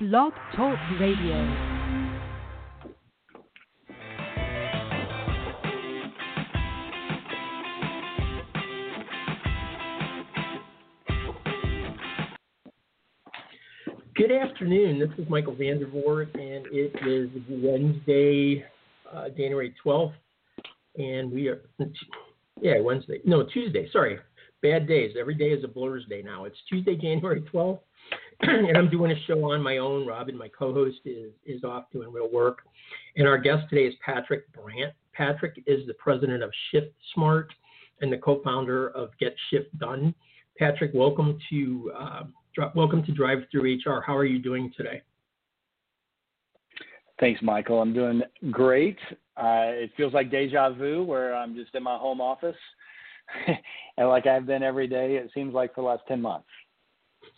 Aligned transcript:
Blog 0.00 0.32
Talk 0.56 0.78
Radio. 0.98 1.76
Good 14.16 14.32
afternoon. 14.32 14.98
This 14.98 15.10
is 15.18 15.28
Michael 15.28 15.54
VanDervort, 15.54 16.32
and 16.32 16.64
it 16.72 16.94
is 17.06 17.28
Wednesday, 17.50 18.64
uh, 19.14 19.28
January 19.36 19.74
12th, 19.84 20.14
and 20.96 21.30
we 21.30 21.48
are, 21.48 21.60
yeah, 22.62 22.80
Wednesday, 22.80 23.20
no, 23.26 23.44
Tuesday, 23.44 23.86
sorry, 23.92 24.18
bad 24.62 24.88
days. 24.88 25.14
Every 25.20 25.34
day 25.34 25.50
is 25.50 25.62
a 25.62 25.68
blur's 25.68 26.06
day 26.06 26.22
now. 26.22 26.46
It's 26.46 26.56
Tuesday, 26.70 26.96
January 26.96 27.42
12th, 27.52 27.80
and 28.42 28.76
I'm 28.76 28.88
doing 28.88 29.10
a 29.12 29.20
show 29.26 29.52
on 29.52 29.60
my 29.62 29.76
own. 29.78 30.06
Robin, 30.06 30.36
my 30.36 30.48
co-host, 30.48 31.00
is 31.04 31.32
is 31.44 31.62
off 31.62 31.84
doing 31.92 32.10
real 32.10 32.30
work, 32.32 32.60
and 33.16 33.28
our 33.28 33.36
guest 33.36 33.68
today 33.68 33.82
is 33.82 33.94
Patrick 34.02 34.50
Brandt. 34.52 34.94
Patrick 35.12 35.62
is 35.66 35.86
the 35.86 35.92
president 35.94 36.42
of 36.42 36.50
Shift 36.70 36.94
Smart 37.12 37.52
and 38.00 38.10
the 38.10 38.16
co-founder 38.16 38.90
of 38.90 39.10
Get 39.18 39.34
Shift 39.50 39.76
Done. 39.78 40.14
Patrick, 40.58 40.92
welcome 40.94 41.38
to 41.50 41.92
uh, 41.98 42.22
welcome 42.74 43.04
to 43.04 43.12
Drive 43.12 43.40
Through 43.50 43.76
HR. 43.84 44.00
How 44.06 44.16
are 44.16 44.24
you 44.24 44.38
doing 44.38 44.72
today? 44.74 45.02
Thanks, 47.18 47.42
Michael. 47.42 47.82
I'm 47.82 47.92
doing 47.92 48.22
great. 48.50 48.98
Uh, 49.36 49.68
it 49.84 49.90
feels 49.98 50.14
like 50.14 50.30
deja 50.30 50.70
vu, 50.70 51.02
where 51.02 51.34
I'm 51.34 51.54
just 51.54 51.74
in 51.74 51.82
my 51.82 51.98
home 51.98 52.22
office, 52.22 52.56
and 53.98 54.08
like 54.08 54.26
I've 54.26 54.46
been 54.46 54.62
every 54.62 54.86
day. 54.86 55.16
It 55.16 55.30
seems 55.34 55.52
like 55.52 55.74
for 55.74 55.82
the 55.82 55.88
last 55.88 56.04
ten 56.08 56.22
months. 56.22 56.48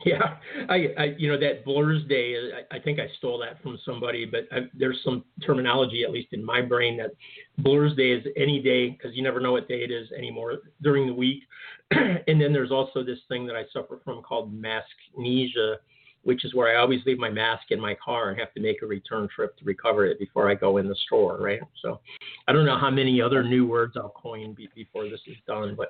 Yeah, 0.07 0.37
I, 0.69 0.89
I 0.99 1.05
you 1.17 1.29
know 1.31 1.39
that 1.39 1.65
blurs 1.65 2.03
day. 2.09 2.35
I, 2.71 2.77
I 2.77 2.81
think 2.81 2.99
I 2.99 3.07
stole 3.19 3.39
that 3.39 3.63
from 3.63 3.79
somebody, 3.85 4.25
but 4.25 4.49
I, 4.51 4.63
there's 4.75 4.99
some 5.05 5.25
terminology, 5.45 6.03
at 6.03 6.11
least 6.11 6.33
in 6.33 6.45
my 6.45 6.61
brain, 6.61 6.97
that 6.97 7.13
blurs 7.59 7.95
day 7.95 8.11
is 8.11 8.27
any 8.37 8.61
day 8.61 8.91
because 8.91 9.15
you 9.15 9.23
never 9.23 9.39
know 9.39 9.53
what 9.53 9.69
day 9.69 9.83
it 9.83 9.93
is 9.93 10.11
anymore 10.11 10.59
during 10.83 11.07
the 11.07 11.15
week. 11.15 11.45
and 11.91 12.41
then 12.41 12.53
there's 12.53 12.73
also 12.73 13.05
this 13.05 13.21
thing 13.29 13.47
that 13.47 13.55
I 13.55 13.65
suffer 13.73 14.01
from 14.05 14.23
called 14.23 14.53
masknesia, 14.53 15.77
which 16.25 16.45
is 16.45 16.55
where 16.55 16.77
I 16.77 16.81
always 16.81 17.01
leave 17.05 17.19
my 17.19 17.31
mask 17.31 17.71
in 17.71 17.81
my 17.81 17.97
car 18.03 18.31
and 18.31 18.39
have 18.39 18.53
to 18.55 18.61
make 18.61 18.83
a 18.83 18.87
return 18.87 19.29
trip 19.35 19.57
to 19.59 19.65
recover 19.65 20.07
it 20.07 20.19
before 20.19 20.49
I 20.49 20.55
go 20.55 20.77
in 20.77 20.89
the 20.89 20.95
store, 21.07 21.39
right? 21.39 21.61
So 21.83 22.01
I 22.47 22.53
don't 22.53 22.65
know 22.65 22.79
how 22.79 22.91
many 22.91 23.21
other 23.21 23.43
new 23.43 23.67
words 23.67 23.95
I'll 23.97 24.11
coin 24.11 24.55
be, 24.55 24.69
before 24.75 25.09
this 25.09 25.21
is 25.27 25.37
done, 25.47 25.75
but 25.77 25.89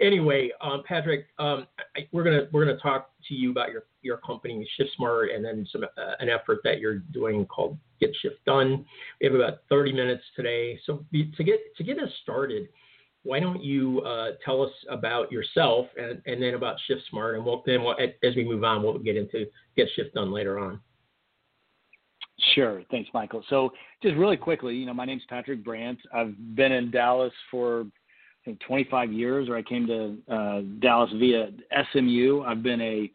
anyway, 0.00 0.50
um, 0.60 0.82
Patrick, 0.86 1.26
um, 1.38 1.66
I, 1.96 2.08
we're 2.12 2.24
gonna 2.24 2.48
we're 2.52 2.64
gonna 2.64 2.78
talk 2.78 3.10
to 3.28 3.34
you 3.34 3.50
about 3.50 3.70
your 3.70 3.84
your 4.02 4.18
company 4.18 4.68
ShiftSmart 4.78 5.34
and 5.34 5.44
then 5.44 5.66
some 5.70 5.84
uh, 5.84 6.12
an 6.20 6.28
effort 6.28 6.58
that 6.64 6.80
you're 6.80 6.98
doing 6.98 7.46
called 7.46 7.76
Get 8.00 8.10
Shift 8.20 8.44
Done. 8.44 8.84
We 9.20 9.26
have 9.26 9.34
about 9.34 9.60
30 9.68 9.92
minutes 9.92 10.22
today, 10.34 10.78
so 10.86 11.04
be, 11.10 11.32
to 11.36 11.44
get 11.44 11.60
to 11.76 11.84
get 11.84 11.98
us 11.98 12.10
started 12.22 12.68
why 13.24 13.40
don't 13.40 13.62
you 13.62 14.00
uh, 14.02 14.32
tell 14.44 14.62
us 14.62 14.70
about 14.88 15.30
yourself 15.32 15.86
and, 15.96 16.22
and 16.26 16.42
then 16.42 16.54
about 16.54 16.76
Shift 16.86 17.02
Smart, 17.10 17.36
and 17.36 17.44
we'll, 17.44 17.62
then 17.66 17.82
we'll, 17.82 17.96
as 17.98 18.36
we 18.36 18.44
move 18.44 18.64
on, 18.64 18.82
we'll 18.82 18.98
get 18.98 19.16
into 19.16 19.46
Get 19.76 19.88
Shift 19.94 20.14
Done 20.14 20.32
later 20.32 20.58
on. 20.58 20.80
Sure. 22.54 22.82
Thanks, 22.90 23.10
Michael. 23.12 23.44
So, 23.50 23.70
just 24.02 24.14
really 24.14 24.36
quickly, 24.36 24.74
you 24.74 24.86
know, 24.86 24.94
my 24.94 25.04
name's 25.04 25.24
Patrick 25.28 25.64
Brandt. 25.64 25.98
I've 26.14 26.34
been 26.54 26.70
in 26.70 26.90
Dallas 26.90 27.32
for 27.50 27.80
I 27.80 28.44
think 28.44 28.60
25 28.60 29.12
years, 29.12 29.48
or 29.48 29.56
I 29.56 29.62
came 29.62 29.86
to 29.88 30.16
uh, 30.32 30.60
Dallas 30.80 31.10
via 31.18 31.50
SMU. 31.92 32.44
I've 32.46 32.62
been 32.62 32.80
a 32.80 33.10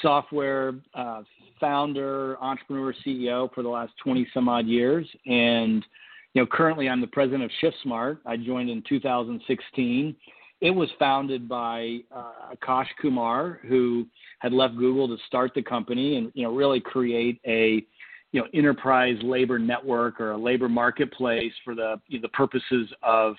software 0.00 0.74
uh, 0.94 1.22
founder, 1.60 2.40
entrepreneur, 2.40 2.94
CEO 3.04 3.52
for 3.52 3.62
the 3.62 3.68
last 3.68 3.92
20 4.02 4.28
some 4.32 4.48
odd 4.48 4.66
years, 4.66 5.06
and 5.26 5.84
you 6.34 6.42
know, 6.42 6.46
currently 6.46 6.88
I'm 6.88 7.00
the 7.00 7.06
president 7.06 7.44
of 7.44 7.50
ShiftSmart. 7.62 8.18
I 8.26 8.36
joined 8.36 8.70
in 8.70 8.82
2016. 8.88 10.16
It 10.60 10.70
was 10.70 10.88
founded 10.98 11.48
by 11.48 11.98
uh, 12.14 12.54
Akash 12.54 12.86
Kumar, 13.00 13.60
who 13.68 14.06
had 14.38 14.52
left 14.52 14.76
Google 14.76 15.08
to 15.08 15.16
start 15.26 15.52
the 15.54 15.62
company 15.62 16.16
and 16.16 16.30
you 16.34 16.44
know 16.44 16.54
really 16.54 16.80
create 16.80 17.40
a 17.46 17.84
you 18.30 18.40
know 18.40 18.46
enterprise 18.54 19.16
labor 19.22 19.58
network 19.58 20.20
or 20.20 20.30
a 20.30 20.38
labor 20.38 20.68
marketplace 20.68 21.52
for 21.64 21.74
the 21.74 22.00
you 22.06 22.18
know, 22.18 22.22
the 22.22 22.28
purposes 22.28 22.88
of 23.02 23.34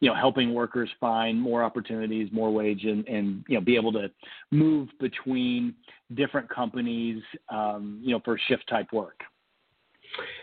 you 0.00 0.08
know 0.08 0.14
helping 0.14 0.52
workers 0.52 0.90
find 0.98 1.40
more 1.40 1.62
opportunities, 1.62 2.28
more 2.32 2.50
wage, 2.50 2.84
and, 2.84 3.06
and 3.06 3.44
you 3.48 3.54
know 3.54 3.60
be 3.60 3.76
able 3.76 3.92
to 3.92 4.10
move 4.50 4.88
between 4.98 5.74
different 6.14 6.48
companies 6.48 7.22
um, 7.50 8.00
you 8.02 8.12
know 8.12 8.20
for 8.24 8.38
shift 8.48 8.66
type 8.68 8.92
work. 8.92 9.20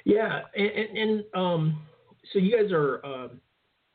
Yeah, 0.06 0.42
and, 0.56 0.98
and 0.98 1.24
um, 1.36 1.82
so 2.32 2.40
you 2.40 2.56
guys 2.56 2.72
are, 2.72 3.06
um, 3.06 3.42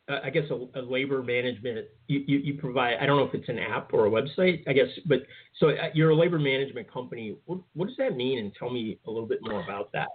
I 0.08 0.30
guess, 0.30 0.44
a, 0.50 0.80
a 0.80 0.82
labor 0.82 1.22
management. 1.22 1.86
You, 2.08 2.24
you, 2.26 2.38
you, 2.38 2.54
provide. 2.54 2.98
I 3.00 3.06
don't 3.06 3.16
know 3.16 3.24
if 3.24 3.34
it's 3.34 3.48
an 3.48 3.58
app 3.58 3.92
or 3.92 4.06
a 4.06 4.10
website. 4.10 4.62
I 4.68 4.72
guess, 4.72 4.88
but 5.06 5.20
so 5.58 5.70
uh, 5.70 5.88
you're 5.94 6.10
a 6.10 6.16
labor 6.16 6.38
management 6.38 6.92
company. 6.92 7.36
What, 7.46 7.60
what 7.74 7.88
does 7.88 7.96
that 7.98 8.16
mean? 8.16 8.38
And 8.38 8.52
tell 8.58 8.70
me 8.70 8.98
a 9.06 9.10
little 9.10 9.28
bit 9.28 9.38
more 9.42 9.62
about 9.64 9.90
that. 9.92 10.08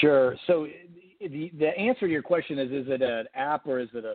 Sure. 0.00 0.36
So 0.46 0.66
the 1.20 1.50
the 1.58 1.76
answer 1.78 2.06
to 2.06 2.12
your 2.12 2.22
question 2.22 2.58
is: 2.58 2.70
is 2.70 2.86
it 2.88 3.02
an 3.02 3.26
app 3.34 3.66
or 3.66 3.80
is 3.80 3.88
it 3.94 4.04
a 4.04 4.14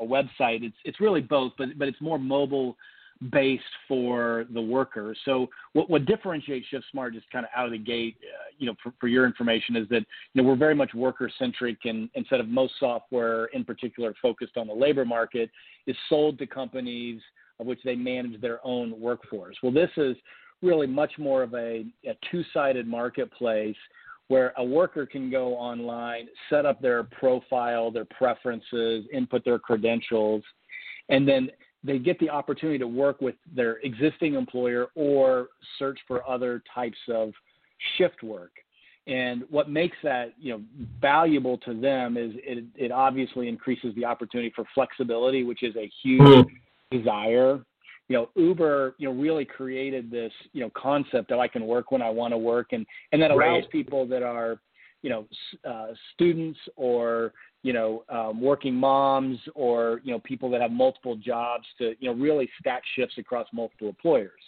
a 0.00 0.04
website? 0.04 0.62
It's 0.62 0.76
it's 0.84 1.00
really 1.00 1.20
both, 1.20 1.52
but 1.58 1.68
but 1.78 1.88
it's 1.88 2.00
more 2.00 2.18
mobile 2.18 2.76
based 3.30 3.62
for 3.88 4.46
the 4.52 4.60
worker. 4.60 5.14
So 5.24 5.48
what, 5.72 5.88
what 5.88 6.04
differentiates 6.04 6.66
ShiftSmart 6.72 7.14
just 7.14 7.30
kind 7.30 7.46
of 7.46 7.50
out 7.56 7.66
of 7.66 7.72
the 7.72 7.78
gate, 7.78 8.16
uh, 8.22 8.50
you 8.58 8.66
know, 8.66 8.74
for, 8.82 8.92
for, 9.00 9.08
your 9.08 9.24
information 9.26 9.74
is 9.76 9.88
that, 9.88 10.04
you 10.34 10.42
know, 10.42 10.48
we're 10.48 10.56
very 10.56 10.74
much 10.74 10.92
worker 10.94 11.30
centric 11.38 11.78
and 11.84 12.10
instead 12.14 12.40
of 12.40 12.48
most 12.48 12.74
software 12.78 13.46
in 13.46 13.64
particular 13.64 14.14
focused 14.20 14.56
on 14.56 14.66
the 14.66 14.74
labor 14.74 15.04
market 15.04 15.50
is 15.86 15.96
sold 16.08 16.38
to 16.38 16.46
companies 16.46 17.20
of 17.58 17.66
which 17.66 17.80
they 17.84 17.96
manage 17.96 18.38
their 18.40 18.64
own 18.64 18.98
workforce. 19.00 19.56
Well, 19.62 19.72
this 19.72 19.90
is 19.96 20.16
really 20.62 20.86
much 20.86 21.12
more 21.18 21.42
of 21.42 21.54
a, 21.54 21.86
a 22.04 22.16
two-sided 22.30 22.86
marketplace 22.86 23.76
where 24.28 24.52
a 24.56 24.64
worker 24.64 25.06
can 25.06 25.30
go 25.30 25.54
online, 25.54 26.26
set 26.50 26.66
up 26.66 26.82
their 26.82 27.04
profile, 27.04 27.90
their 27.90 28.04
preferences, 28.06 29.04
input 29.12 29.44
their 29.44 29.58
credentials, 29.58 30.42
and 31.08 31.26
then 31.26 31.48
they 31.86 31.98
get 31.98 32.18
the 32.18 32.28
opportunity 32.28 32.78
to 32.78 32.86
work 32.86 33.20
with 33.20 33.36
their 33.54 33.78
existing 33.78 34.34
employer 34.34 34.88
or 34.94 35.48
search 35.78 35.98
for 36.06 36.28
other 36.28 36.62
types 36.74 36.98
of 37.08 37.32
shift 37.96 38.22
work. 38.22 38.50
And 39.06 39.44
what 39.50 39.70
makes 39.70 39.96
that 40.02 40.32
you 40.38 40.52
know 40.52 40.62
valuable 41.00 41.58
to 41.58 41.80
them 41.80 42.16
is 42.16 42.32
it, 42.36 42.64
it 42.74 42.90
obviously 42.90 43.48
increases 43.48 43.94
the 43.94 44.04
opportunity 44.04 44.52
for 44.54 44.64
flexibility, 44.74 45.44
which 45.44 45.62
is 45.62 45.76
a 45.76 45.90
huge 46.02 46.22
mm-hmm. 46.22 46.96
desire. 46.96 47.60
You 48.08 48.16
know, 48.16 48.28
Uber, 48.36 48.94
you 48.98 49.08
know, 49.08 49.14
really 49.20 49.44
created 49.44 50.10
this, 50.10 50.32
you 50.52 50.60
know, 50.60 50.70
concept 50.76 51.28
that 51.30 51.38
I 51.38 51.48
can 51.48 51.66
work 51.66 51.90
when 51.90 52.02
I 52.02 52.10
want 52.10 52.32
to 52.32 52.38
work, 52.38 52.68
and 52.72 52.84
and 53.12 53.22
that 53.22 53.30
allows 53.30 53.62
right. 53.62 53.70
people 53.70 54.06
that 54.06 54.24
are, 54.24 54.58
you 55.02 55.10
know, 55.10 55.26
uh, 55.68 55.92
students 56.14 56.58
or 56.74 57.32
you 57.66 57.72
know, 57.72 58.04
um, 58.08 58.40
working 58.40 58.76
moms 58.76 59.40
or 59.56 60.00
you 60.04 60.12
know 60.12 60.20
people 60.20 60.48
that 60.50 60.60
have 60.60 60.70
multiple 60.70 61.16
jobs 61.16 61.64
to 61.78 61.94
you 61.98 62.08
know 62.08 62.14
really 62.14 62.48
stack 62.60 62.80
shifts 62.94 63.18
across 63.18 63.48
multiple 63.52 63.88
employers. 63.88 64.40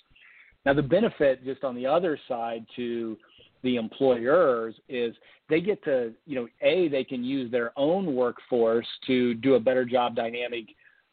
Now 0.64 0.72
the 0.72 0.84
benefit 0.84 1.44
just 1.44 1.64
on 1.64 1.74
the 1.74 1.84
other 1.84 2.16
side 2.28 2.64
to 2.76 3.16
the 3.64 3.74
employers 3.74 4.76
is 4.88 5.16
they 5.50 5.60
get 5.60 5.82
to 5.82 6.12
you 6.26 6.36
know 6.36 6.48
a 6.62 6.86
they 6.86 7.02
can 7.02 7.24
use 7.24 7.50
their 7.50 7.72
own 7.76 8.14
workforce 8.14 8.86
to 9.08 9.34
do 9.34 9.56
a 9.56 9.60
better 9.60 9.84
job 9.84 10.14
dynamic 10.14 10.66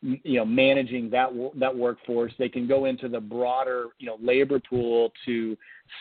you 0.03 0.37
know 0.37 0.45
managing 0.45 1.09
that 1.09 1.29
that 1.55 1.75
workforce 1.75 2.31
they 2.37 2.49
can 2.49 2.67
go 2.67 2.85
into 2.85 3.09
the 3.09 3.19
broader 3.19 3.87
you 3.97 4.05
know 4.05 4.17
labor 4.21 4.61
pool 4.69 5.11
to 5.25 5.57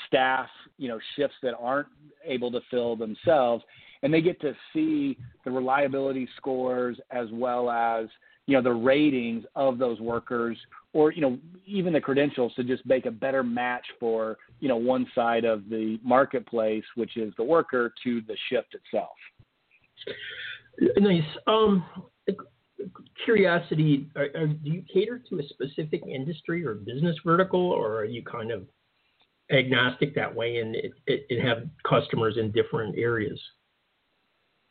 staff 0.06 0.48
you 0.76 0.86
know 0.86 0.98
shifts 1.16 1.36
that 1.42 1.54
aren't 1.58 1.88
able 2.26 2.50
to 2.50 2.60
fill 2.70 2.94
themselves 2.94 3.64
and 4.04 4.12
they 4.12 4.20
get 4.20 4.40
to 4.42 4.54
see 4.72 5.18
the 5.44 5.50
reliability 5.50 6.28
scores 6.36 6.98
as 7.10 7.26
well 7.32 7.68
as 7.70 8.06
you 8.46 8.54
know 8.54 8.62
the 8.62 8.70
ratings 8.70 9.44
of 9.56 9.78
those 9.78 9.98
workers 9.98 10.56
or 10.92 11.10
you 11.10 11.22
know 11.22 11.38
even 11.66 11.94
the 11.94 12.00
credentials 12.00 12.54
to 12.54 12.62
just 12.62 12.84
make 12.86 13.06
a 13.06 13.10
better 13.10 13.42
match 13.42 13.86
for 13.98 14.36
you 14.60 14.68
know 14.68 14.76
one 14.76 15.06
side 15.14 15.44
of 15.44 15.68
the 15.70 15.98
marketplace 16.04 16.84
which 16.94 17.16
is 17.16 17.32
the 17.36 17.42
worker 17.42 17.92
to 18.04 18.20
the 18.28 18.36
shift 18.50 18.74
itself. 18.74 19.16
Nice. 20.98 21.22
Um 21.48 21.84
curiosity 23.24 24.10
are, 24.14 24.28
are, 24.34 24.46
do 24.46 24.70
you 24.70 24.84
cater 24.92 25.18
to 25.30 25.38
a 25.38 25.42
specific 25.44 26.02
industry 26.06 26.66
or 26.66 26.74
business 26.74 27.16
vertical 27.24 27.70
or 27.70 27.96
are 27.96 28.04
you 28.04 28.22
kind 28.22 28.50
of 28.50 28.66
agnostic 29.50 30.14
that 30.14 30.34
way 30.34 30.58
and 30.58 30.74
it, 30.74 30.92
it, 31.06 31.24
it 31.30 31.42
have 31.42 31.66
customers 31.88 32.36
in 32.38 32.50
different 32.50 32.98
areas 32.98 33.40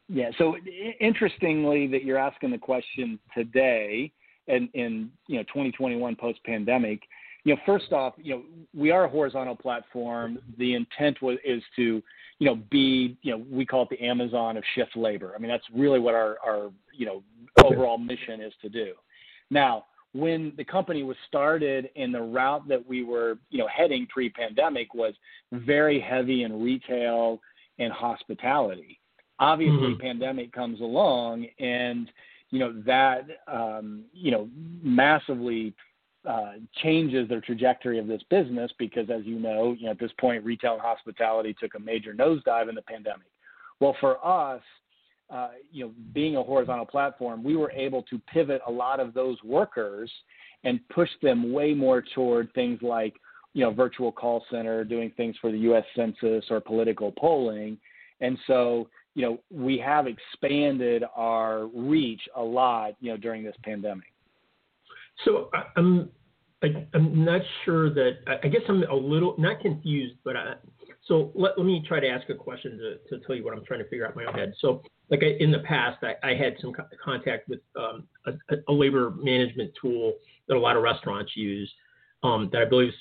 yeah. 0.10 0.30
So 0.38 0.58
interestingly, 1.00 1.88
that 1.88 2.04
you're 2.04 2.18
asking 2.18 2.52
the 2.52 2.58
question 2.58 3.20
today, 3.36 4.12
and 4.48 4.70
in 4.74 5.10
you 5.28 5.38
know 5.38 5.44
2021 5.44 6.16
post 6.16 6.40
pandemic, 6.44 7.02
you 7.44 7.54
know, 7.54 7.62
first 7.66 7.92
off, 7.92 8.14
you 8.18 8.36
know, 8.36 8.44
we 8.74 8.92
are 8.92 9.06
a 9.06 9.10
horizontal 9.10 9.56
platform. 9.56 10.40
The 10.58 10.76
intent 10.76 11.22
was 11.22 11.38
is 11.44 11.62
to, 11.76 12.02
you 12.40 12.48
know, 12.48 12.56
be, 12.72 13.18
you 13.22 13.32
know, 13.32 13.44
we 13.50 13.66
call 13.66 13.84
it 13.84 13.90
the 13.90 14.06
Amazon 14.06 14.58
of 14.58 14.64
shift 14.76 14.96
labor. 14.96 15.34
I 15.36 15.40
mean, 15.40 15.50
that's 15.50 15.66
really 15.74 16.00
what 16.00 16.16
our 16.16 16.38
our 16.46 16.72
you 16.94 17.06
know 17.06 17.24
overall 17.64 17.98
mission 17.98 18.42
is 18.42 18.54
to 18.62 18.70
do. 18.70 18.94
Now, 19.50 19.86
when 20.14 20.54
the 20.58 20.64
company 20.64 21.04
was 21.04 21.18
started 21.28 21.90
and 21.96 22.14
the 22.14 22.22
route 22.22 22.68
that 22.68 22.88
we 22.88 23.04
were, 23.04 23.38
you 23.50 23.58
know, 23.58 23.68
heading 23.68 24.08
pre-pandemic 24.08 24.94
was 24.94 25.14
very 25.52 26.00
heavy 26.00 26.44
in 26.44 26.64
retail 26.64 27.40
and 27.80 27.92
hospitality. 27.92 29.00
Obviously, 29.44 29.90
mm-hmm. 29.90 30.02
pandemic 30.02 30.54
comes 30.54 30.80
along 30.80 31.48
and 31.60 32.10
you 32.50 32.60
know 32.60 32.82
that 32.86 33.28
um, 33.46 34.06
you 34.14 34.32
know 34.32 34.48
massively 34.82 35.74
uh, 36.26 36.54
changes 36.82 37.28
the 37.28 37.42
trajectory 37.42 38.00
of 38.00 38.08
this 38.08 38.22
business 38.30 38.72
because, 38.80 39.10
as 39.10 39.26
you 39.26 39.38
know, 39.38 39.76
you 39.78 39.88
know, 39.88 39.92
at 39.92 40.00
this 40.00 40.14
point, 40.18 40.46
retail 40.46 40.74
and 40.74 40.82
hospitality 40.82 41.54
took 41.60 41.76
a 41.76 41.80
major 41.80 42.14
nosedive 42.14 42.70
in 42.70 42.76
the 42.76 42.82
pandemic. 42.84 43.28
Well, 43.82 43.98
for 44.00 44.26
us, 44.26 44.62
uh, 45.30 45.50
you 45.74 45.84
know, 45.84 45.92
being 46.14 46.38
a 46.38 46.44
horizontal 46.44 46.86
platform, 46.86 47.44
we 47.44 47.58
were 47.58 47.72
able 47.72 48.04
to 48.04 48.22
pivot 48.32 48.62
a 48.66 48.72
lot 48.72 49.02
of 49.02 49.14
those 49.14 49.36
workers 49.44 50.10
and 50.64 50.80
push 50.88 51.10
them 51.22 51.52
way 51.52 51.74
more 51.74 52.02
toward 52.16 52.54
things 52.54 52.80
like, 52.82 53.16
you 53.54 53.66
know, 53.66 53.72
virtual 53.72 54.14
call 54.14 54.46
center, 54.50 54.86
doing 54.86 55.12
things 55.18 55.36
for 55.42 55.52
the 55.52 55.60
U.S. 55.60 55.84
Census 55.94 56.46
or 56.50 56.62
political 56.62 57.12
polling, 57.12 57.78
and 58.22 58.38
so 58.48 58.88
you 59.16 59.22
know, 59.22 59.40
we 59.52 59.78
have 59.78 60.08
expanded 60.08 61.04
our 61.16 61.68
reach 61.68 62.22
a 62.36 62.42
lot, 62.42 62.96
you 63.00 63.12
know, 63.12 63.18
during 63.18 63.44
this 63.44 63.56
pandemic. 63.64 64.08
So 65.26 65.50
I'm 65.76 66.10
I, 66.64 66.88
am 66.94 67.26
not 67.26 67.42
sure 67.66 67.94
that 67.94 68.18
I 68.44 68.48
guess 68.48 68.62
I'm 68.70 68.84
a 68.84 68.96
little 68.96 69.36
not 69.38 69.60
confused, 69.60 70.16
but 70.24 70.38
I, 70.38 70.54
so 71.06 71.32
let, 71.36 71.58
let 71.58 71.66
me 71.66 71.84
try 71.86 72.00
to 72.00 72.08
ask 72.08 72.30
a 72.30 72.36
question 72.36 72.78
to, 72.78 73.18
to 73.18 73.26
tell 73.26 73.36
you 73.36 73.44
what 73.44 73.54
I'm 73.56 73.66
trying 73.66 73.82
to 73.82 73.90
figure 73.90 74.06
out 74.06 74.16
in 74.16 74.24
my 74.24 74.32
own 74.32 74.38
head. 74.38 74.54
So 74.60 74.82
like 75.10 75.22
I, 75.24 75.36
in 75.44 75.52
the 75.52 75.60
past, 75.60 76.04
I, 76.04 76.16
I 76.24 76.36
had 76.36 76.56
some 76.62 76.74
contact 77.04 77.50
with 77.50 77.60
um, 77.78 78.08
a, 78.26 78.56
a, 78.70 78.72
labor 78.72 79.14
management 79.22 79.72
tool 79.80 80.14
that 80.48 80.56
a 80.56 80.60
lot 80.60 80.78
of 80.78 80.84
restaurants 80.84 81.34
use 81.36 81.72
um, 82.24 82.50
that 82.54 82.62
I 82.62 82.66
believe 82.66 82.90
is 82.90 82.96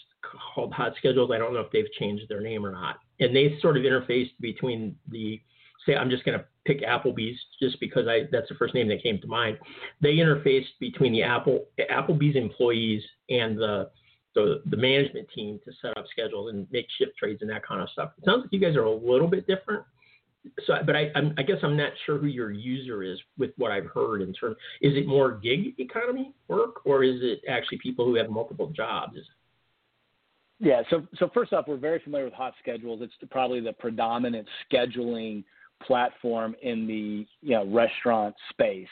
called 0.55 0.73
Hot 0.73 0.95
Schedules. 0.99 1.31
I 1.33 1.39
don't 1.39 1.55
know 1.55 1.61
if 1.61 1.71
they've 1.71 1.91
changed 1.99 2.25
their 2.29 2.41
name 2.41 2.67
or 2.67 2.73
not, 2.73 2.97
and 3.21 3.35
they 3.35 3.57
sort 3.61 3.77
of 3.77 3.85
interfaced 3.85 4.33
between 4.41 4.97
the 5.09 5.41
say 5.87 5.97
I'm 5.97 6.11
just 6.11 6.25
going 6.25 6.39
to 6.39 6.45
pick 6.65 6.83
Applebee's 6.83 7.39
just 7.61 7.79
because 7.81 8.07
I 8.07 8.29
that's 8.31 8.49
the 8.49 8.55
first 8.55 8.75
name 8.75 8.89
that 8.89 9.03
came 9.03 9.21
to 9.21 9.27
mind. 9.27 9.59
They 10.01 10.17
interfaced 10.17 10.79
between 10.81 11.13
the 11.13 11.23
Apple 11.23 11.67
Applebee's 11.91 12.37
employees 12.37 13.03
and 13.29 13.59
the 13.59 13.91
the, 14.35 14.63
the 14.67 14.77
management 14.77 15.29
team 15.35 15.61
to 15.65 15.73
set 15.83 15.97
up 15.99 16.07
schedules 16.11 16.53
and 16.53 16.67
make 16.71 16.87
shift 16.99 17.17
trades 17.19 17.43
and 17.43 17.51
that 17.51 17.67
kind 17.67 17.83
of 17.83 17.89
stuff. 17.91 18.13
It 18.19 18.25
sounds 18.25 18.43
like 18.43 18.53
you 18.53 18.61
guys 18.61 18.77
are 18.77 18.85
a 18.85 18.95
little 18.95 19.29
bit 19.29 19.47
different. 19.47 19.85
So, 20.67 20.75
but 20.85 20.97
I, 20.97 21.11
I'm, 21.15 21.35
I 21.39 21.43
guess 21.43 21.59
I'm 21.63 21.77
not 21.77 21.93
sure 22.05 22.19
who 22.19 22.27
your 22.27 22.51
user 22.51 23.03
is 23.03 23.19
with 23.39 23.51
what 23.59 23.71
I've 23.71 23.87
heard 23.87 24.23
in 24.23 24.33
terms. 24.33 24.57
Is 24.81 24.97
it 24.97 25.07
more 25.07 25.33
gig 25.33 25.75
economy 25.79 26.35
work, 26.49 26.85
or 26.85 27.05
is 27.05 27.21
it 27.23 27.43
actually 27.49 27.79
people 27.79 28.05
who 28.05 28.17
have 28.17 28.29
multiple 28.29 28.73
jobs? 28.75 29.19
Yeah. 30.59 30.83
So, 30.91 31.07
so 31.19 31.31
first 31.33 31.53
off, 31.53 31.67
we're 31.69 31.77
very 31.77 32.01
familiar 32.01 32.25
with 32.25 32.35
hot 32.35 32.55
schedules. 32.61 33.01
It's 33.03 33.13
probably 33.31 33.61
the 33.61 33.73
predominant 33.73 34.49
scheduling 34.73 35.45
platform 35.87 36.55
in 36.63 36.87
the 36.87 37.27
you 37.43 37.55
know 37.55 37.67
restaurant 37.67 38.35
space. 38.51 38.89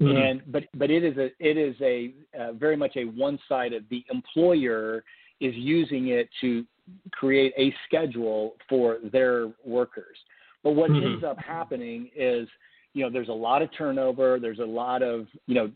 Mm-hmm. 0.00 0.16
And 0.16 0.52
but 0.52 0.64
but 0.74 0.90
it 0.90 1.04
is 1.04 1.16
a 1.16 1.30
it 1.40 1.56
is 1.56 1.74
a 1.80 2.14
uh, 2.38 2.52
very 2.52 2.76
much 2.76 2.96
a 2.96 3.04
one 3.04 3.38
sided. 3.48 3.86
The 3.90 4.04
employer 4.10 5.04
is 5.40 5.54
using 5.54 6.08
it 6.08 6.28
to 6.40 6.64
create 7.12 7.52
a 7.56 7.74
schedule 7.86 8.54
for 8.68 8.98
their 9.12 9.50
workers. 9.64 10.16
But 10.62 10.72
what 10.72 10.90
mm-hmm. 10.90 11.06
ends 11.06 11.24
up 11.24 11.38
happening 11.38 12.10
is 12.16 12.48
you 12.94 13.02
know 13.02 13.10
there's 13.10 13.28
a 13.28 13.32
lot 13.32 13.62
of 13.62 13.70
turnover. 13.76 14.38
There's 14.38 14.60
a 14.60 14.64
lot 14.64 15.02
of 15.02 15.26
you 15.46 15.54
know 15.54 15.70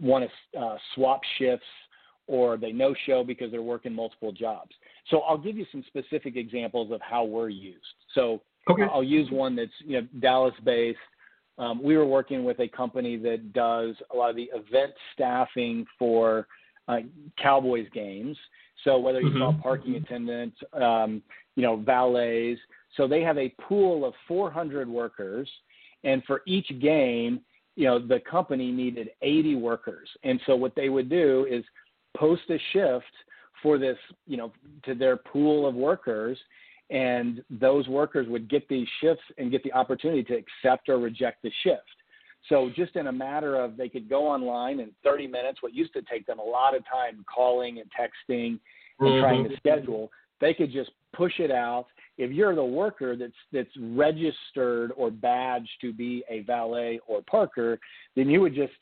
want 0.00 0.28
to 0.54 0.58
uh, 0.58 0.76
swap 0.94 1.20
shifts 1.38 1.66
or 2.28 2.56
they 2.56 2.72
no 2.72 2.94
show 3.06 3.22
because 3.22 3.50
they're 3.50 3.62
working 3.62 3.92
multiple 3.92 4.32
jobs. 4.32 4.72
So 5.10 5.20
I'll 5.20 5.38
give 5.38 5.56
you 5.56 5.66
some 5.70 5.84
specific 5.86 6.36
examples 6.36 6.90
of 6.90 7.00
how 7.00 7.24
we're 7.24 7.48
used. 7.48 7.84
So 8.14 8.40
Okay. 8.68 8.82
I'll 8.92 9.04
use 9.04 9.30
one 9.30 9.56
that's 9.56 9.70
you 9.84 10.00
know 10.00 10.08
Dallas 10.20 10.54
based. 10.64 10.98
Um, 11.58 11.82
we 11.82 11.96
were 11.96 12.06
working 12.06 12.44
with 12.44 12.60
a 12.60 12.68
company 12.68 13.16
that 13.18 13.52
does 13.52 13.94
a 14.12 14.16
lot 14.16 14.30
of 14.30 14.36
the 14.36 14.50
event 14.52 14.92
staffing 15.14 15.86
for 15.98 16.46
uh, 16.88 16.98
Cowboys 17.42 17.86
games. 17.94 18.36
So 18.84 18.98
whether 18.98 19.20
you 19.20 19.30
mm-hmm. 19.30 19.38
call 19.38 19.56
parking 19.62 19.96
attendants, 19.96 20.56
um, 20.74 21.22
you 21.54 21.62
know, 21.62 21.76
valets. 21.76 22.60
So 22.96 23.08
they 23.08 23.22
have 23.22 23.38
a 23.38 23.48
pool 23.60 24.04
of 24.04 24.14
400 24.28 24.88
workers, 24.88 25.48
and 26.04 26.22
for 26.24 26.42
each 26.46 26.68
game, 26.80 27.40
you 27.74 27.84
know, 27.84 27.98
the 27.98 28.20
company 28.20 28.70
needed 28.72 29.10
80 29.22 29.56
workers. 29.56 30.08
And 30.24 30.40
so 30.46 30.56
what 30.56 30.74
they 30.74 30.88
would 30.88 31.08
do 31.10 31.46
is 31.50 31.64
post 32.16 32.42
a 32.48 32.58
shift 32.72 33.04
for 33.62 33.78
this, 33.78 33.98
you 34.26 34.36
know, 34.36 34.52
to 34.84 34.94
their 34.94 35.16
pool 35.16 35.66
of 35.66 35.74
workers, 35.74 36.38
and 36.90 37.42
those 37.50 37.88
workers 37.88 38.28
would 38.28 38.48
get 38.48 38.68
these 38.68 38.86
shifts 39.00 39.24
and 39.38 39.50
get 39.50 39.62
the 39.64 39.72
opportunity 39.72 40.22
to 40.22 40.34
accept 40.34 40.88
or 40.88 40.98
reject 40.98 41.42
the 41.42 41.50
shift. 41.62 41.82
So 42.48 42.70
just 42.74 42.94
in 42.96 43.08
a 43.08 43.12
matter 43.12 43.56
of 43.56 43.76
they 43.76 43.88
could 43.88 44.08
go 44.08 44.26
online 44.26 44.78
in 44.80 44.90
30 45.02 45.26
minutes, 45.26 45.62
what 45.62 45.74
used 45.74 45.92
to 45.94 46.02
take 46.02 46.26
them 46.26 46.38
a 46.38 46.44
lot 46.44 46.76
of 46.76 46.84
time 46.84 47.24
calling 47.32 47.80
and 47.80 47.90
texting 47.90 48.60
and 49.00 49.08
mm-hmm. 49.08 49.20
trying 49.20 49.48
to 49.48 49.56
schedule, 49.56 50.10
they 50.40 50.54
could 50.54 50.72
just 50.72 50.90
push 51.12 51.40
it 51.40 51.50
out. 51.50 51.86
If 52.18 52.30
you're 52.30 52.54
the 52.54 52.64
worker 52.64 53.16
that's 53.16 53.32
that's 53.52 53.68
registered 53.78 54.92
or 54.96 55.10
badged 55.10 55.70
to 55.80 55.92
be 55.92 56.24
a 56.30 56.40
valet 56.42 57.00
or 57.06 57.22
parker, 57.22 57.78
then 58.14 58.30
you 58.30 58.40
would 58.40 58.54
just 58.54 58.72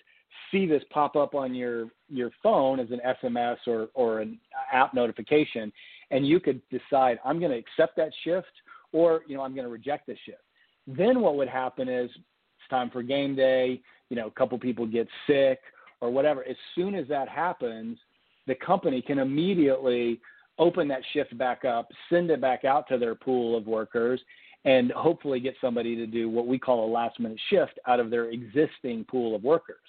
see 0.51 0.67
this 0.67 0.83
pop 0.91 1.17
up 1.17 1.35
on 1.35 1.55
your 1.55 1.89
your 2.09 2.31
phone 2.43 2.81
as 2.81 2.91
an 2.91 3.01
SMS 3.25 3.57
or 3.67 3.89
or 3.95 4.21
an 4.21 4.39
app 4.73 4.95
notification, 4.95 5.73
and 6.15 6.27
you 6.27 6.41
could 6.41 6.63
decide 6.71 7.19
I'm 7.25 7.39
going 7.39 7.51
to 7.51 7.59
accept 7.59 7.97
that 7.97 8.13
shift 8.23 8.47
or 8.93 9.23
you 9.27 9.37
know 9.37 9.43
I'm 9.43 9.55
going 9.55 9.67
to 9.67 9.71
reject 9.71 10.07
the 10.07 10.17
shift. 10.25 10.41
Then 10.87 11.21
what 11.21 11.37
would 11.37 11.49
happen 11.49 11.89
is 11.89 12.09
it's 12.15 12.71
time 12.71 12.89
for 12.89 13.03
game 13.03 13.35
day. 13.35 13.83
You 14.09 14.17
know, 14.17 14.29
a 14.29 14.31
couple 14.31 14.59
people 14.59 14.87
get 14.87 15.09
sick 15.27 15.59
or 16.01 16.11
whatever. 16.11 16.47
As 16.49 16.57
soon 16.75 16.95
as 16.95 17.07
that 17.09 17.29
happens, 17.29 17.99
the 18.47 18.55
company 18.55 19.03
can 19.03 19.19
immediately 19.19 20.21
open 20.59 20.87
that 20.89 21.03
shift 21.13 21.37
back 21.37 21.65
up, 21.65 21.89
send 22.09 22.31
it 22.31 22.41
back 22.41 22.65
out 22.65 22.87
to 22.89 22.97
their 22.97 23.15
pool 23.15 23.57
of 23.57 23.67
workers, 23.67 24.21
and 24.65 24.93
hopefully 24.93 25.41
get 25.41 25.55
somebody 25.61 25.97
to 25.97 26.07
do 26.07 26.29
what 26.29 26.47
we 26.47 26.59
call 26.59 26.87
a 26.87 26.91
last 26.91 27.19
minute 27.19 27.41
shift 27.51 27.79
out 27.89 27.99
of 27.99 28.11
their 28.11 28.31
existing 28.31 29.05
pool 29.05 29.35
of 29.35 29.43
workers. 29.43 29.81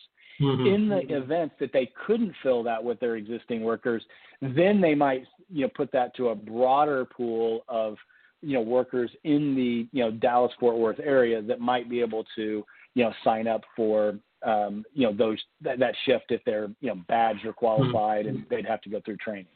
Mm-hmm. 0.42 0.68
In 0.68 0.90
the 0.90 1.16
event 1.16 1.54
that 1.60 1.72
they 1.72 1.92
couldn't 2.06 2.34
fill 2.44 2.64
that 2.64 2.84
with 2.84 3.00
their 3.00 3.16
existing 3.16 3.62
workers, 3.62 4.04
then 4.42 4.82
they 4.82 4.94
might 4.94 5.26
you 5.50 5.62
know 5.62 5.70
put 5.76 5.92
that 5.92 6.16
to 6.16 6.30
a 6.30 6.36
broader 6.36 7.06
pool 7.06 7.64
of 7.68 7.96
you 8.42 8.54
know 8.54 8.62
workers 8.62 9.12
in 9.24 9.56
the 9.56 9.88
you 9.92 10.04
know 10.04 10.12
Dallas 10.12 10.52
Fort 10.60 10.78
Worth 10.78 11.00
area 11.04 11.42
that 11.42 11.60
might 11.60 11.90
be 11.90 12.02
able 12.02 12.26
to 12.36 12.64
you 12.94 13.04
know 13.04 13.14
sign 13.24 13.48
up 13.48 13.62
for 13.76 14.20
um, 14.46 14.84
you 14.94 15.08
know 15.08 15.14
those 15.14 15.40
that, 15.62 15.80
that 15.80 15.96
shift 16.06 16.26
if 16.30 16.42
they're 16.46 16.70
you 16.82 16.90
know 16.90 17.02
badged 17.08 17.46
or 17.46 17.54
qualified 17.54 18.26
mm-hmm. 18.26 18.38
and 18.38 18.46
they'd 18.50 18.66
have 18.66 18.82
to 18.82 18.90
go 18.90 19.02
through 19.04 19.18
training. 19.18 19.48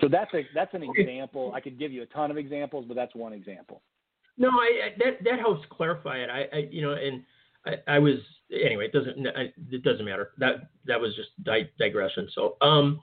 So 0.00 0.08
that's 0.08 0.32
a 0.34 0.46
that's 0.54 0.72
an 0.74 0.82
example. 0.82 1.52
I 1.54 1.60
could 1.60 1.78
give 1.78 1.92
you 1.92 2.02
a 2.02 2.06
ton 2.06 2.30
of 2.30 2.38
examples, 2.38 2.86
but 2.88 2.94
that's 2.94 3.14
one 3.14 3.32
example. 3.32 3.82
No, 4.38 4.48
I, 4.48 4.86
I 4.86 4.88
that 4.98 5.24
that 5.24 5.38
helps 5.38 5.64
clarify 5.70 6.18
it. 6.18 6.30
I, 6.30 6.56
I 6.56 6.68
you 6.70 6.82
know 6.82 6.92
and 6.92 7.22
I, 7.66 7.94
I 7.94 7.98
was 7.98 8.16
anyway. 8.50 8.86
It 8.86 8.92
doesn't 8.92 9.26
it 9.70 9.82
doesn't 9.82 10.04
matter. 10.04 10.30
That 10.38 10.70
that 10.86 11.00
was 11.00 11.14
just 11.14 11.28
di- 11.44 11.70
digression. 11.78 12.28
So 12.34 12.56
um, 12.62 13.00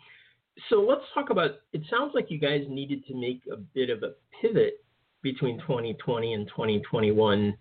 so 0.70 0.82
let's 0.82 1.04
talk 1.14 1.30
about. 1.30 1.52
It 1.74 1.82
sounds 1.90 2.12
like 2.14 2.30
you 2.30 2.40
guys 2.40 2.62
needed 2.68 3.06
to 3.08 3.16
make 3.16 3.42
a 3.52 3.58
bit 3.58 3.90
of 3.90 4.04
a 4.04 4.14
pivot 4.42 4.84
between 5.22 5.60
2020 5.62 6.34
and 6.34 6.48
2021. 6.48 7.58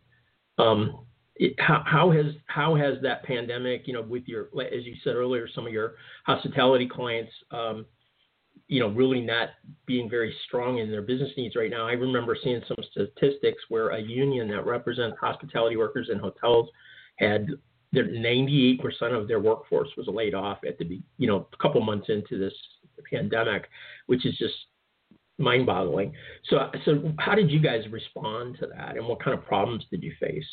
Um, 0.58 1.06
it, 1.36 1.54
how, 1.58 1.82
how 1.84 2.10
has 2.10 2.26
how 2.46 2.74
has 2.74 2.94
that 3.02 3.22
pandemic, 3.24 3.86
you 3.86 3.92
know, 3.92 4.02
with 4.02 4.24
your 4.26 4.48
as 4.60 4.84
you 4.84 4.94
said 5.04 5.14
earlier, 5.14 5.48
some 5.54 5.66
of 5.66 5.72
your 5.72 5.94
hospitality 6.24 6.88
clients, 6.88 7.32
um, 7.50 7.84
you 8.68 8.80
know, 8.80 8.88
really 8.88 9.20
not 9.20 9.50
being 9.84 10.08
very 10.08 10.34
strong 10.46 10.78
in 10.78 10.90
their 10.90 11.02
business 11.02 11.30
needs 11.36 11.56
right 11.56 11.70
now. 11.70 11.86
I 11.86 11.92
remember 11.92 12.36
seeing 12.42 12.62
some 12.66 12.82
statistics 12.90 13.62
where 13.68 13.90
a 13.90 14.00
union 14.00 14.48
that 14.48 14.64
represents 14.66 15.18
hospitality 15.20 15.76
workers 15.76 16.08
in 16.10 16.18
hotels 16.18 16.68
had 17.16 17.48
their 17.92 18.06
98% 18.06 18.78
of 19.12 19.28
their 19.28 19.40
workforce 19.40 19.88
was 19.96 20.06
laid 20.08 20.34
off 20.34 20.58
at 20.66 20.78
the 20.78 21.00
you 21.18 21.26
know 21.26 21.48
a 21.52 21.56
couple 21.62 21.80
months 21.82 22.08
into 22.08 22.38
this 22.38 22.52
pandemic, 23.02 23.68
which 24.06 24.26
is 24.26 24.36
just 24.38 24.54
mind-boggling. 25.38 26.12
So 26.48 26.70
so 26.84 27.12
how 27.18 27.34
did 27.34 27.50
you 27.50 27.60
guys 27.60 27.82
respond 27.90 28.56
to 28.60 28.66
that, 28.68 28.96
and 28.96 29.06
what 29.06 29.22
kind 29.22 29.36
of 29.36 29.44
problems 29.44 29.84
did 29.90 30.02
you 30.02 30.12
face? 30.20 30.44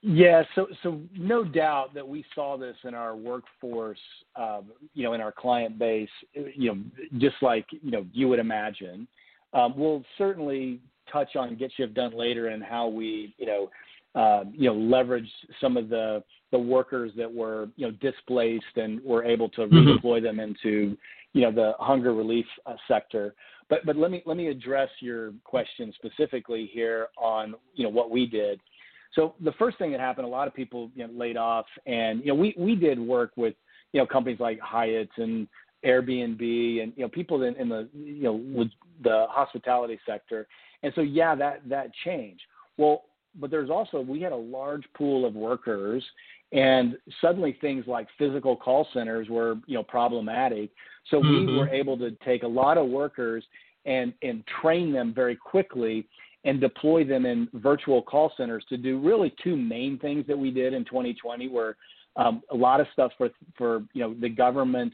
Yeah, 0.00 0.44
so 0.54 0.68
so 0.82 1.00
no 1.16 1.42
doubt 1.42 1.92
that 1.94 2.06
we 2.06 2.24
saw 2.34 2.56
this 2.56 2.76
in 2.84 2.94
our 2.94 3.16
workforce, 3.16 3.98
um, 4.36 4.66
you 4.94 5.02
know, 5.02 5.14
in 5.14 5.20
our 5.20 5.32
client 5.32 5.78
base, 5.78 6.08
you 6.32 6.72
know, 6.72 6.78
just 7.18 7.36
like 7.42 7.66
you 7.70 7.90
know 7.90 8.06
you 8.12 8.28
would 8.28 8.38
imagine. 8.38 9.08
Um, 9.52 9.74
we'll 9.76 10.04
certainly 10.16 10.80
touch 11.10 11.36
on 11.36 11.56
Get 11.56 11.72
Shift 11.76 11.94
Done 11.94 12.16
later 12.16 12.48
and 12.48 12.62
how 12.62 12.86
we, 12.86 13.34
you 13.38 13.46
know, 13.46 13.70
uh, 14.14 14.44
you 14.52 14.68
know, 14.68 14.74
leverage 14.74 15.30
some 15.60 15.76
of 15.76 15.88
the 15.88 16.22
the 16.50 16.58
workers 16.58 17.12
that 17.16 17.32
were 17.32 17.68
you 17.76 17.86
know 17.86 17.92
displaced 18.00 18.76
and 18.76 19.02
were 19.04 19.24
able 19.24 19.48
to 19.50 19.62
mm-hmm. 19.62 19.76
redeploy 19.76 20.22
them 20.22 20.40
into 20.40 20.96
you 21.32 21.42
know 21.42 21.52
the 21.52 21.72
hunger 21.78 22.14
relief 22.14 22.46
uh, 22.66 22.74
sector. 22.86 23.34
But 23.68 23.84
but 23.84 23.96
let 23.96 24.10
me 24.10 24.22
let 24.24 24.36
me 24.36 24.48
address 24.48 24.88
your 25.00 25.32
question 25.44 25.92
specifically 25.94 26.70
here 26.72 27.08
on 27.16 27.54
you 27.74 27.84
know 27.84 27.90
what 27.90 28.10
we 28.10 28.26
did. 28.26 28.60
So 29.14 29.34
the 29.40 29.52
first 29.52 29.78
thing 29.78 29.90
that 29.92 30.00
happened, 30.00 30.26
a 30.26 30.30
lot 30.30 30.48
of 30.48 30.54
people 30.54 30.90
you 30.94 31.06
know, 31.06 31.12
laid 31.12 31.36
off, 31.36 31.66
and 31.86 32.20
you 32.20 32.28
know 32.28 32.34
we 32.34 32.54
we 32.58 32.74
did 32.74 32.98
work 32.98 33.32
with 33.36 33.54
you 33.92 34.00
know 34.00 34.06
companies 34.06 34.40
like 34.40 34.58
Hyatt 34.60 35.10
and 35.16 35.46
Airbnb 35.84 36.82
and 36.82 36.92
you 36.96 37.02
know 37.02 37.08
people 37.08 37.42
in, 37.42 37.54
in 37.56 37.68
the 37.68 37.88
you 37.94 38.22
know 38.22 38.32
with 38.32 38.68
the 39.02 39.26
hospitality 39.28 39.98
sector, 40.06 40.46
and 40.82 40.92
so 40.94 41.02
yeah 41.02 41.34
that 41.34 41.60
that 41.68 41.90
changed. 42.04 42.42
Well, 42.78 43.02
but 43.34 43.50
there's 43.50 43.70
also 43.70 44.00
we 44.00 44.20
had 44.20 44.32
a 44.32 44.36
large 44.36 44.84
pool 44.96 45.24
of 45.24 45.34
workers, 45.34 46.04
and 46.52 46.96
suddenly 47.20 47.56
things 47.60 47.84
like 47.86 48.08
physical 48.18 48.56
call 48.56 48.86
centers 48.92 49.28
were 49.28 49.56
you 49.66 49.74
know 49.74 49.82
problematic. 49.82 50.70
So 51.10 51.20
mm-hmm. 51.20 51.46
we 51.46 51.56
were 51.56 51.68
able 51.68 51.96
to 51.98 52.10
take 52.24 52.42
a 52.42 52.48
lot 52.48 52.78
of 52.78 52.88
workers 52.88 53.44
and 53.84 54.12
and 54.22 54.44
train 54.60 54.92
them 54.92 55.12
very 55.14 55.36
quickly 55.36 56.06
and 56.44 56.60
deploy 56.60 57.04
them 57.04 57.26
in 57.26 57.48
virtual 57.54 58.02
call 58.02 58.32
centers 58.36 58.64
to 58.68 58.76
do 58.76 58.98
really 58.98 59.34
two 59.42 59.56
main 59.56 59.98
things 59.98 60.24
that 60.28 60.38
we 60.38 60.50
did 60.50 60.72
in 60.72 60.84
2020 60.84 61.48
were 61.48 61.76
um, 62.16 62.42
a 62.50 62.56
lot 62.56 62.80
of 62.80 62.86
stuff 62.92 63.12
for 63.18 63.30
for 63.56 63.82
you 63.92 64.02
know 64.02 64.14
the 64.20 64.28
government 64.28 64.92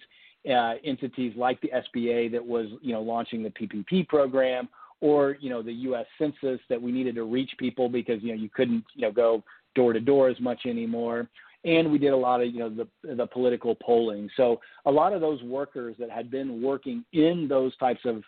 uh, 0.48 0.74
entities 0.84 1.32
like 1.36 1.60
the 1.60 1.70
SBA 1.70 2.30
that 2.32 2.44
was 2.44 2.66
you 2.82 2.92
know 2.92 3.02
launching 3.02 3.42
the 3.42 3.50
PPP 3.50 4.08
program 4.08 4.68
or 5.00 5.36
you 5.40 5.50
know 5.50 5.62
the 5.62 5.72
U.S. 5.72 6.06
Census 6.18 6.60
that 6.68 6.80
we 6.80 6.92
needed 6.92 7.14
to 7.16 7.24
reach 7.24 7.50
people 7.58 7.88
because 7.88 8.22
you 8.22 8.34
know 8.34 8.40
you 8.40 8.48
couldn't 8.48 8.84
you 8.94 9.02
know 9.02 9.12
go 9.12 9.42
door 9.74 9.92
to 9.92 10.00
door 10.00 10.28
as 10.28 10.40
much 10.40 10.66
anymore. 10.66 11.28
And 11.64 11.90
we 11.90 11.98
did 11.98 12.12
a 12.12 12.16
lot 12.16 12.40
of 12.40 12.52
you 12.52 12.60
know 12.60 12.70
the 12.70 13.14
the 13.16 13.26
political 13.26 13.74
polling. 13.74 14.30
So 14.36 14.60
a 14.86 14.90
lot 14.90 15.12
of 15.12 15.20
those 15.20 15.42
workers 15.42 15.96
that 15.98 16.10
had 16.10 16.30
been 16.30 16.62
working 16.62 17.04
in 17.12 17.46
those 17.48 17.76
types 17.76 18.00
of 18.04 18.22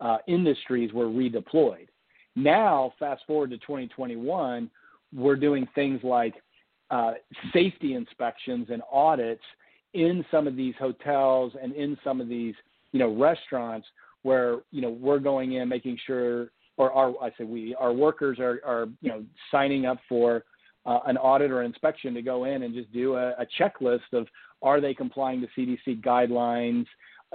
uh, 0.00 0.18
industries 0.26 0.92
were 0.92 1.06
redeployed. 1.06 1.88
Now, 2.34 2.92
fast 2.98 3.22
forward 3.26 3.50
to 3.50 3.58
2021, 3.58 4.70
we're 5.14 5.36
doing 5.36 5.68
things 5.74 6.00
like 6.02 6.34
uh, 6.90 7.12
safety 7.52 7.94
inspections 7.94 8.68
and 8.70 8.82
audits 8.90 9.42
in 9.94 10.24
some 10.30 10.46
of 10.46 10.56
these 10.56 10.74
hotels 10.78 11.52
and 11.62 11.74
in 11.74 11.96
some 12.02 12.20
of 12.20 12.28
these, 12.28 12.54
you 12.92 12.98
know, 12.98 13.14
restaurants 13.14 13.86
where 14.22 14.58
you 14.70 14.80
know 14.80 14.90
we're 14.90 15.18
going 15.18 15.52
in 15.52 15.68
making 15.68 15.98
sure, 16.06 16.50
or 16.76 16.92
our 16.92 17.14
I 17.22 17.30
say 17.38 17.44
we, 17.44 17.74
our 17.76 17.92
workers 17.92 18.38
are 18.38 18.60
are 18.64 18.88
you 19.00 19.08
know 19.08 19.24
signing 19.50 19.86
up 19.86 19.98
for 20.08 20.44
uh, 20.86 21.00
an 21.06 21.16
audit 21.16 21.50
or 21.50 21.62
inspection 21.62 22.14
to 22.14 22.22
go 22.22 22.44
in 22.44 22.62
and 22.62 22.74
just 22.74 22.92
do 22.92 23.14
a, 23.14 23.30
a 23.32 23.46
checklist 23.58 24.12
of 24.12 24.26
are 24.62 24.80
they 24.80 24.94
complying 24.94 25.40
to 25.40 25.48
CDC 25.58 26.02
guidelines, 26.02 26.86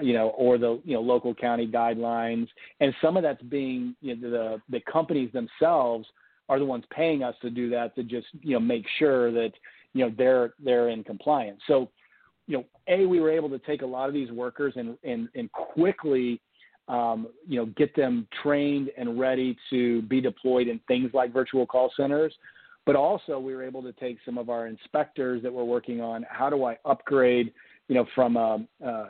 you 0.01 0.13
know, 0.13 0.29
or 0.29 0.57
the 0.57 0.81
you 0.85 0.93
know 0.93 1.01
local 1.01 1.33
county 1.33 1.67
guidelines, 1.67 2.47
and 2.79 2.93
some 3.01 3.17
of 3.17 3.23
that's 3.23 3.41
being 3.43 3.95
you 4.01 4.15
know, 4.15 4.29
the 4.29 4.61
the 4.69 4.81
companies 4.91 5.31
themselves 5.33 6.07
are 6.49 6.59
the 6.59 6.65
ones 6.65 6.85
paying 6.91 7.23
us 7.23 7.35
to 7.41 7.49
do 7.49 7.69
that 7.69 7.95
to 7.95 8.03
just 8.03 8.27
you 8.41 8.53
know 8.53 8.59
make 8.59 8.85
sure 8.99 9.31
that 9.31 9.51
you 9.93 10.05
know 10.05 10.13
they're 10.17 10.53
they're 10.63 10.89
in 10.89 11.03
compliance. 11.03 11.59
So, 11.67 11.89
you 12.47 12.57
know, 12.57 12.65
a 12.87 13.05
we 13.05 13.19
were 13.19 13.31
able 13.31 13.49
to 13.49 13.59
take 13.59 13.81
a 13.81 13.85
lot 13.85 14.07
of 14.07 14.13
these 14.13 14.31
workers 14.31 14.73
and 14.75 14.97
and 15.03 15.27
and 15.35 15.51
quickly. 15.51 16.39
Um, 16.87 17.27
you 17.45 17.57
know, 17.59 17.65
get 17.77 17.95
them 17.95 18.27
trained 18.41 18.91
and 18.97 19.19
ready 19.19 19.57
to 19.69 20.01
be 20.03 20.21
deployed 20.21 20.69
in 20.69 20.79
things 20.87 21.11
like 21.13 21.33
virtual 21.33 21.65
call 21.65 21.91
centers. 21.97 22.33
But 22.85 22.95
also, 22.95 23.37
we 23.39 23.53
were 23.53 23.63
able 23.63 23.83
to 23.83 23.91
take 23.91 24.17
some 24.25 24.37
of 24.37 24.49
our 24.49 24.67
inspectors 24.67 25.43
that 25.43 25.51
we're 25.51 25.65
working 25.65 25.99
on. 25.99 26.25
How 26.29 26.49
do 26.49 26.63
I 26.63 26.77
upgrade 26.85 27.51
you 27.87 27.95
know, 27.95 28.05
from 28.13 28.35
a, 28.35 28.65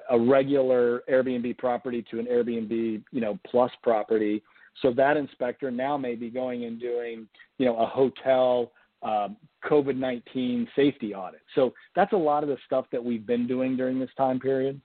a 0.10 0.20
regular 0.20 1.04
Airbnb 1.10 1.58
property 1.58 2.06
to 2.12 2.20
an 2.20 2.28
Airbnb, 2.28 3.04
you 3.12 3.22
know, 3.22 3.40
plus 3.50 3.72
property. 3.82 4.44
So 4.82 4.92
that 4.94 5.18
inspector 5.18 5.72
now 5.72 5.98
may 5.98 6.16
be 6.16 6.30
going 6.30 6.66
and 6.66 6.80
doing, 6.80 7.28
you 7.58 7.66
know, 7.66 7.78
a 7.78 7.86
hotel 7.86 8.72
uh, 9.02 9.30
COVID-19 9.66 10.68
safety 10.76 11.14
audit. 11.16 11.42
So 11.56 11.74
that's 11.96 12.14
a 12.14 12.18
lot 12.18 12.44
of 12.44 12.50
the 12.50 12.58
stuff 12.66 12.86
that 12.92 13.04
we've 13.04 13.26
been 13.26 13.48
doing 13.48 13.76
during 13.76 14.00
this 14.00 14.10
time 14.16 14.40
period. 14.40 14.80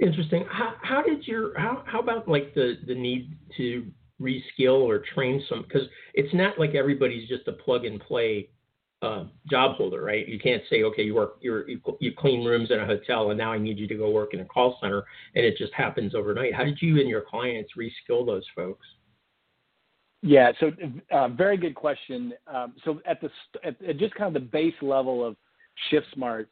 Interesting. 0.00 0.44
How, 0.50 0.74
how 0.82 1.02
did 1.02 1.26
your 1.26 1.58
how 1.58 1.82
how 1.86 2.00
about 2.00 2.28
like 2.28 2.54
the 2.54 2.78
the 2.86 2.94
need 2.94 3.36
to 3.56 3.86
reskill 4.20 4.80
or 4.82 5.02
train 5.14 5.42
some 5.48 5.62
because 5.62 5.88
it's 6.14 6.32
not 6.34 6.58
like 6.58 6.74
everybody's 6.74 7.28
just 7.28 7.48
a 7.48 7.52
plug 7.52 7.84
and 7.84 8.00
play 8.00 8.48
uh, 9.02 9.24
job 9.50 9.76
holder, 9.76 10.02
right? 10.02 10.28
You 10.28 10.38
can't 10.38 10.62
say, 10.68 10.82
okay, 10.82 11.02
you 11.02 11.14
work, 11.14 11.38
you 11.40 11.80
you 12.00 12.12
clean 12.16 12.44
rooms 12.44 12.70
in 12.70 12.80
a 12.80 12.86
hotel, 12.86 13.30
and 13.30 13.38
now 13.38 13.52
I 13.52 13.58
need 13.58 13.78
you 13.78 13.86
to 13.88 13.94
go 13.94 14.10
work 14.10 14.34
in 14.34 14.40
a 14.40 14.44
call 14.44 14.78
center, 14.80 15.04
and 15.34 15.44
it 15.44 15.56
just 15.56 15.72
happens 15.72 16.14
overnight. 16.14 16.54
How 16.54 16.64
did 16.64 16.80
you 16.82 17.00
and 17.00 17.08
your 17.08 17.22
clients 17.22 17.72
reskill 17.78 18.26
those 18.26 18.44
folks? 18.54 18.86
Yeah, 20.22 20.52
so 20.60 20.70
uh, 21.10 21.28
very 21.28 21.56
good 21.56 21.74
question. 21.74 22.34
Um, 22.46 22.74
so 22.84 23.00
at 23.06 23.22
the 23.22 23.30
at, 23.64 23.82
at 23.82 23.96
just 23.96 24.14
kind 24.14 24.34
of 24.34 24.42
the 24.42 24.48
base 24.48 24.74
level 24.82 25.24
of 25.24 25.36
ShiftSmart, 25.90 26.46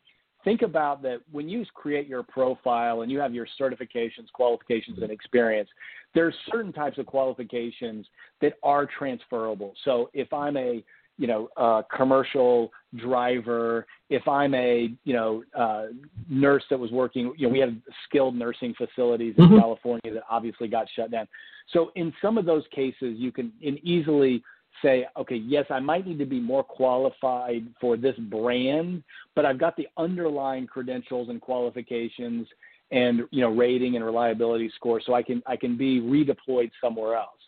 think 0.44 0.62
about 0.62 1.02
that 1.02 1.20
when 1.30 1.48
you 1.48 1.64
create 1.74 2.06
your 2.06 2.22
profile 2.22 3.02
and 3.02 3.10
you 3.10 3.18
have 3.18 3.34
your 3.34 3.46
certifications, 3.60 4.30
qualifications, 4.32 4.98
and 5.02 5.10
experience. 5.10 5.68
There's 6.14 6.34
certain 6.50 6.72
types 6.72 6.98
of 6.98 7.06
qualifications 7.06 8.06
that 8.40 8.54
are 8.62 8.88
transferable. 8.98 9.74
So 9.84 10.10
if 10.14 10.32
I'm 10.32 10.56
a 10.56 10.82
you 11.18 11.26
know, 11.26 11.48
a 11.56 11.84
commercial 11.94 12.70
driver, 12.96 13.86
if 14.08 14.26
I'm 14.28 14.54
a, 14.54 14.94
you 15.04 15.12
know, 15.12 15.42
uh, 15.56 15.86
nurse 16.28 16.62
that 16.70 16.78
was 16.78 16.92
working, 16.92 17.32
you 17.36 17.48
know, 17.48 17.52
we 17.52 17.58
had 17.58 17.82
skilled 18.04 18.36
nursing 18.36 18.72
facilities 18.78 19.34
in 19.36 19.46
mm-hmm. 19.46 19.58
California 19.58 20.14
that 20.14 20.22
obviously 20.30 20.68
got 20.68 20.86
shut 20.94 21.10
down. 21.10 21.26
So 21.72 21.90
in 21.96 22.14
some 22.22 22.38
of 22.38 22.46
those 22.46 22.62
cases, 22.72 23.16
you 23.18 23.32
can 23.32 23.52
easily 23.60 24.42
say, 24.82 25.06
okay, 25.16 25.36
yes, 25.36 25.66
I 25.70 25.80
might 25.80 26.06
need 26.06 26.18
to 26.18 26.26
be 26.26 26.40
more 26.40 26.62
qualified 26.62 27.66
for 27.80 27.96
this 27.96 28.16
brand, 28.16 29.02
but 29.34 29.44
I've 29.44 29.58
got 29.58 29.76
the 29.76 29.88
underlying 29.96 30.66
credentials 30.66 31.28
and 31.28 31.40
qualifications 31.40 32.46
and 32.90 33.22
you 33.30 33.42
know 33.42 33.50
rating 33.50 33.96
and 33.96 34.04
reliability 34.04 34.70
score, 34.74 35.00
so 35.04 35.14
I 35.14 35.22
can 35.22 35.42
I 35.46 35.56
can 35.56 35.76
be 35.76 36.00
redeployed 36.00 36.70
somewhere 36.80 37.16
else. 37.16 37.38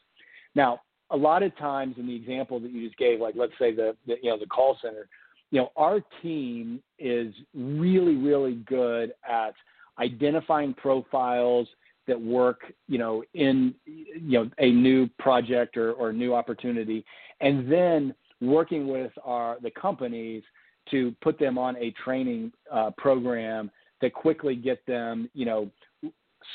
Now, 0.54 0.82
a 1.10 1.16
lot 1.16 1.42
of 1.42 1.56
times 1.56 1.96
in 1.98 2.06
the 2.06 2.14
example 2.14 2.60
that 2.60 2.70
you 2.70 2.86
just 2.86 2.98
gave, 2.98 3.20
like 3.20 3.34
let's 3.36 3.52
say 3.58 3.74
the, 3.74 3.96
the 4.06 4.16
you 4.22 4.30
know 4.30 4.38
the 4.38 4.46
call 4.46 4.76
center, 4.82 5.08
you 5.50 5.60
know 5.60 5.72
our 5.76 6.00
team 6.22 6.82
is 6.98 7.34
really 7.54 8.16
really 8.16 8.56
good 8.66 9.14
at 9.28 9.54
identifying 9.98 10.74
profiles 10.74 11.68
that 12.10 12.20
work 12.20 12.62
you 12.88 12.98
know 12.98 13.22
in 13.34 13.72
you 13.86 14.38
know 14.38 14.50
a 14.58 14.72
new 14.72 15.08
project 15.20 15.76
or, 15.76 15.92
or 15.92 16.12
new 16.12 16.34
opportunity, 16.34 17.04
and 17.40 17.70
then 17.70 18.12
working 18.40 18.88
with 18.88 19.12
our 19.24 19.56
the 19.62 19.70
companies 19.70 20.42
to 20.90 21.14
put 21.22 21.38
them 21.38 21.56
on 21.56 21.76
a 21.76 21.94
training 22.04 22.50
uh, 22.72 22.90
program 22.98 23.70
that 24.00 24.12
quickly 24.12 24.56
get 24.56 24.84
them 24.86 25.30
you 25.34 25.46
know 25.46 25.70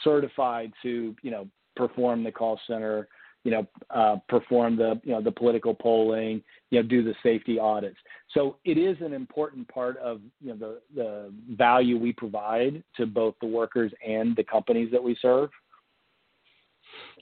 certified 0.04 0.74
to 0.84 1.16
you 1.22 1.32
know 1.32 1.48
perform 1.78 2.22
the 2.22 2.32
call 2.32 2.60
center 2.68 3.08
you 3.46 3.52
know, 3.52 3.68
uh, 3.92 4.18
perform 4.28 4.76
the, 4.76 5.00
you 5.04 5.12
know, 5.12 5.22
the 5.22 5.32
political 5.32 5.74
polling, 5.74 6.42
you 6.72 6.82
know, 6.82 6.88
do 6.88 7.04
the 7.04 7.14
safety 7.22 7.60
audits. 7.60 7.96
So 8.34 8.58
it 8.66 8.78
is 8.78 8.98
an 9.02 9.14
important 9.14 9.68
part 9.68 9.98
of, 9.98 10.20
you 10.42 10.50
know, 10.50 10.58
the, 10.58 10.82
the 10.96 11.34
value 11.56 11.98
we 11.98 12.12
provide 12.12 12.84
to 12.98 13.06
both 13.06 13.36
the 13.40 13.48
workers 13.48 13.94
and 14.06 14.36
the 14.36 14.44
companies 14.44 14.92
that 14.92 15.02
we 15.02 15.16
serve. 15.22 15.52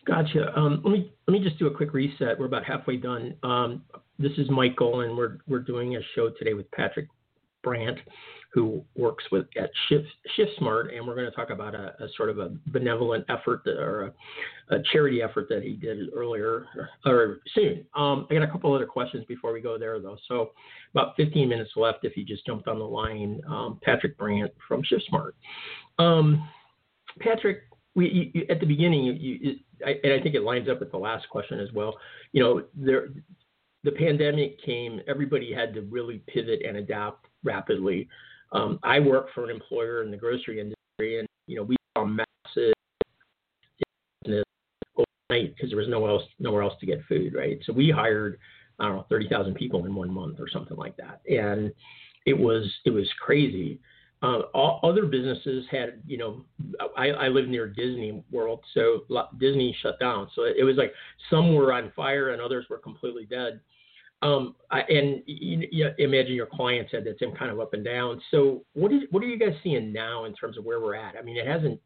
Gotcha. 0.06 0.58
Um, 0.58 0.82
let 0.84 0.92
me 0.92 1.12
let 1.28 1.34
me 1.34 1.44
just 1.44 1.60
do 1.60 1.68
a 1.68 1.76
quick 1.76 1.94
reset. 1.94 2.40
We're 2.40 2.46
about 2.46 2.64
halfway 2.64 2.98
done. 2.98 3.36
Um, 3.44 3.84
this 4.20 4.34
is 4.38 4.50
Michael, 4.50 5.02
and 5.02 5.18
we're 5.18 5.38
we're 5.48 5.60
doing 5.60 5.96
a 5.96 6.00
show 6.16 6.30
today 6.30 6.54
with 6.54 6.70
Patrick 6.72 7.08
Brandt, 7.64 8.00
who 8.54 8.86
works 8.96 9.24
with 9.32 9.48
at 9.58 9.72
Shift, 9.90 10.08
ShiftSmart, 10.38 10.96
and 10.96 11.06
we're 11.08 11.16
going 11.16 11.30
to 11.30 11.36
talk 11.36 11.50
about 11.50 11.74
a, 11.74 11.96
a 12.00 12.08
sort 12.16 12.30
of 12.30 12.38
a 12.38 12.52
benevolent 12.68 13.26
effort 13.28 13.62
that, 13.66 13.80
or 13.80 14.14
a, 14.70 14.76
a, 14.76 14.84
charity 14.92 15.24
effort 15.24 15.48
that 15.50 15.64
he 15.64 15.74
did 15.74 16.10
earlier 16.14 16.68
or 17.06 17.40
soon. 17.56 17.84
Um, 17.96 18.28
I 18.30 18.36
got 18.36 18.44
a 18.44 18.48
couple 18.48 18.74
other 18.74 18.86
questions 18.86 19.26
before 19.28 19.54
we 19.54 19.62
go 19.62 19.80
there, 19.80 20.00
though. 20.00 20.18
So 20.28 20.52
about 20.94 21.16
15 21.18 21.50
minutes 21.50 21.72
left 21.76 22.00
if 22.04 22.16
you 22.16 22.24
just 22.24 22.46
jumped 22.46 22.68
on 22.68 22.78
the 22.78 22.86
line. 22.86 23.42
Um, 23.50 23.80
Patrick 23.82 24.18
Brandt 24.20 24.54
from 24.68 24.84
ShiftSmart. 24.84 25.32
Um, 25.98 26.48
Patrick, 27.20 27.64
we 27.96 28.32
you, 28.36 28.46
at 28.50 28.60
the 28.60 28.68
beginning, 28.68 29.04
you, 29.04 29.14
you, 29.14 29.56
I, 29.86 29.96
and 30.04 30.14
I 30.14 30.22
think 30.22 30.36
it 30.36 30.44
lines 30.44 30.70
up 30.70 30.80
with 30.80 30.92
the 30.92 30.98
last 30.98 31.28
question 31.30 31.60
as 31.60 31.72
well. 31.74 31.96
You 32.34 32.44
know, 32.44 32.64
there 32.76 33.10
the 33.84 33.92
pandemic 33.92 34.62
came, 34.64 35.02
everybody 35.08 35.54
had 35.54 35.74
to 35.74 35.82
really 35.82 36.22
pivot 36.28 36.62
and 36.66 36.78
adapt 36.78 37.28
rapidly. 37.44 38.08
Um, 38.54 38.80
I 38.84 39.00
work 39.00 39.28
for 39.34 39.44
an 39.44 39.50
employer 39.50 40.04
in 40.04 40.12
the 40.12 40.18
grocery 40.18 40.60
industry, 40.60 41.20
and 41.20 41.28
you 41.48 41.58
know 41.58 41.64
we 41.64 41.76
saw 41.98 42.06
massive 42.06 42.74
business 44.24 44.44
overnight 44.96 45.56
because 45.56 45.70
there 45.70 45.80
was 45.80 45.90
nowhere 45.90 46.12
else 46.12 46.24
nowhere 46.40 46.64
else 46.64 46.76
to 46.80 46.86
get 46.86 47.04
food, 47.10 47.34
right? 47.34 47.60
So 47.66 47.74
we 47.74 47.90
hired 47.90 48.38
I 48.80 48.86
don't 48.86 48.98
know 48.98 49.06
thirty 49.10 49.28
thousand 49.28 49.56
people 49.56 49.86
in 49.86 49.94
one 49.94 50.12
month 50.12 50.40
or 50.40 50.48
something 50.50 50.78
like 50.78 50.96
that, 50.98 51.22
and 51.28 51.74
it 52.26 52.38
was 52.38 52.72
it 52.86 52.92
was 52.92 53.10
crazy. 53.20 53.80
Uh, 54.22 54.44
all, 54.54 54.80
other 54.84 55.06
businesses 55.06 55.66
had, 55.70 56.02
you 56.08 56.18
know, 56.18 56.46
I, 56.96 57.10
I 57.10 57.28
live 57.28 57.50
near 57.50 57.68
Disney 57.68 58.24
World, 58.32 58.64
so 58.74 59.02
Disney 59.38 59.76
shut 59.82 60.00
down. 60.00 60.30
So 60.34 60.44
it, 60.44 60.56
it 60.60 60.64
was 60.64 60.78
like 60.78 60.94
some 61.30 61.54
were 61.54 61.74
on 61.74 61.92
fire 61.94 62.30
and 62.30 62.42
others 62.42 62.66
were 62.70 62.78
completely 62.78 63.26
dead. 63.26 63.60
Um, 64.24 64.56
and 64.72 65.22
you, 65.26 65.68
you 65.70 65.90
imagine 65.98 66.34
your 66.34 66.46
clients 66.46 66.94
had 66.94 67.04
that 67.04 67.20
same 67.20 67.36
kind 67.36 67.52
of 67.52 67.60
up 67.60 67.74
and 67.74 67.84
down. 67.84 68.22
So 68.32 68.64
what 68.74 68.94
is 68.94 69.02
what 69.12 69.22
are 69.22 69.28
you 69.28 69.38
guys 69.38 69.54
seeing 69.64 69.92
now 69.92 70.24
in 70.26 70.34
terms 70.34 70.58
of 70.58 70.64
where 70.64 70.80
we're 70.80 70.96
at? 70.96 71.16
I 71.20 71.22
mean, 71.22 71.36
it 71.36 71.46
hasn't 71.46 71.80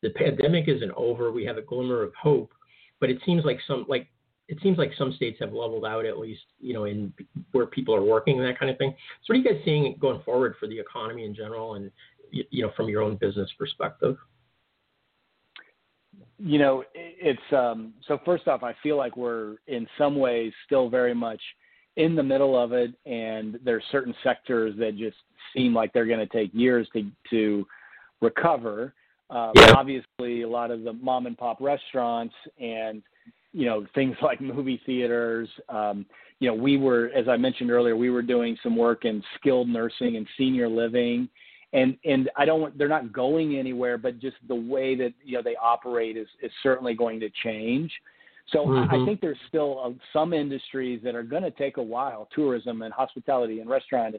the 0.00 0.10
pandemic 0.10 0.68
isn't 0.68 0.92
over. 0.96 1.30
We 1.30 1.44
have 1.44 1.58
a 1.58 1.62
glimmer 1.62 2.02
of 2.02 2.12
hope, 2.14 2.52
but 2.98 3.10
it 3.10 3.18
seems 3.26 3.44
like 3.44 3.58
some 3.66 3.84
like 3.88 4.08
it 4.48 4.58
seems 4.62 4.78
like 4.78 4.92
some 4.96 5.12
states 5.12 5.36
have 5.40 5.52
leveled 5.52 5.84
out 5.84 6.06
at 6.06 6.18
least, 6.18 6.42
you 6.60 6.72
know, 6.72 6.84
in 6.84 7.12
where 7.52 7.66
people 7.66 7.94
are 7.94 8.02
working 8.02 8.38
and 8.38 8.48
that 8.48 8.58
kind 8.58 8.70
of 8.70 8.78
thing. 8.78 8.94
So 9.24 9.34
what 9.34 9.36
are 9.36 9.42
you 9.42 9.44
guys 9.44 9.62
seeing 9.64 9.96
going 10.00 10.22
forward 10.22 10.54
for 10.58 10.66
the 10.66 10.78
economy 10.78 11.26
in 11.26 11.34
general, 11.34 11.74
and 11.74 11.90
you 12.30 12.62
know, 12.62 12.72
from 12.74 12.88
your 12.88 13.02
own 13.02 13.16
business 13.16 13.50
perspective? 13.58 14.16
You 16.38 16.58
know, 16.58 16.84
it's 16.94 17.52
um, 17.52 17.92
so 18.08 18.18
first 18.24 18.48
off, 18.48 18.62
I 18.62 18.74
feel 18.82 18.96
like 18.96 19.16
we're 19.16 19.56
in 19.66 19.86
some 19.98 20.16
ways 20.16 20.52
still 20.64 20.88
very 20.88 21.14
much 21.14 21.40
in 21.96 22.14
the 22.14 22.22
middle 22.22 22.58
of 22.60 22.72
it, 22.72 22.92
and 23.06 23.58
there's 23.64 23.84
certain 23.90 24.14
sectors 24.22 24.74
that 24.78 24.96
just 24.96 25.16
seem 25.54 25.74
like 25.74 25.92
they're 25.92 26.06
going 26.06 26.26
to 26.26 26.26
take 26.26 26.50
years 26.54 26.88
to 26.94 27.04
to 27.30 27.66
recover. 28.20 28.94
Um, 29.30 29.52
yeah. 29.54 29.74
Obviously, 29.76 30.42
a 30.42 30.48
lot 30.48 30.70
of 30.70 30.84
the 30.84 30.92
mom 30.92 31.26
and 31.26 31.36
pop 31.36 31.58
restaurants 31.60 32.34
and 32.60 33.02
you 33.52 33.66
know 33.66 33.86
things 33.94 34.16
like 34.22 34.40
movie 34.40 34.80
theaters. 34.86 35.48
Um, 35.68 36.06
you 36.40 36.48
know, 36.48 36.54
we 36.54 36.76
were, 36.76 37.08
as 37.14 37.28
I 37.28 37.36
mentioned 37.36 37.70
earlier, 37.70 37.94
we 37.96 38.10
were 38.10 38.22
doing 38.22 38.58
some 38.64 38.76
work 38.76 39.04
in 39.04 39.22
skilled 39.38 39.68
nursing 39.68 40.16
and 40.16 40.26
senior 40.36 40.68
living, 40.68 41.28
and 41.72 41.96
and 42.04 42.30
I 42.36 42.44
don't, 42.44 42.76
they're 42.76 42.88
not 42.88 43.12
going 43.12 43.56
anywhere, 43.56 43.96
but 43.96 44.18
just 44.18 44.36
the 44.48 44.54
way 44.54 44.94
that 44.96 45.12
you 45.24 45.36
know 45.36 45.42
they 45.42 45.56
operate 45.56 46.16
is 46.16 46.26
is 46.42 46.50
certainly 46.62 46.94
going 46.94 47.20
to 47.20 47.30
change. 47.44 47.92
So 48.52 48.66
mm-hmm. 48.66 48.94
I 48.94 49.04
think 49.06 49.20
there's 49.20 49.38
still 49.48 49.80
uh, 49.82 49.90
some 50.12 50.32
industries 50.32 51.00
that 51.04 51.14
are 51.14 51.22
going 51.22 51.42
to 51.42 51.50
take 51.50 51.78
a 51.78 51.82
while, 51.82 52.28
tourism 52.34 52.82
and 52.82 52.92
hospitality 52.92 53.60
and 53.60 53.68
restaurant 53.68 54.16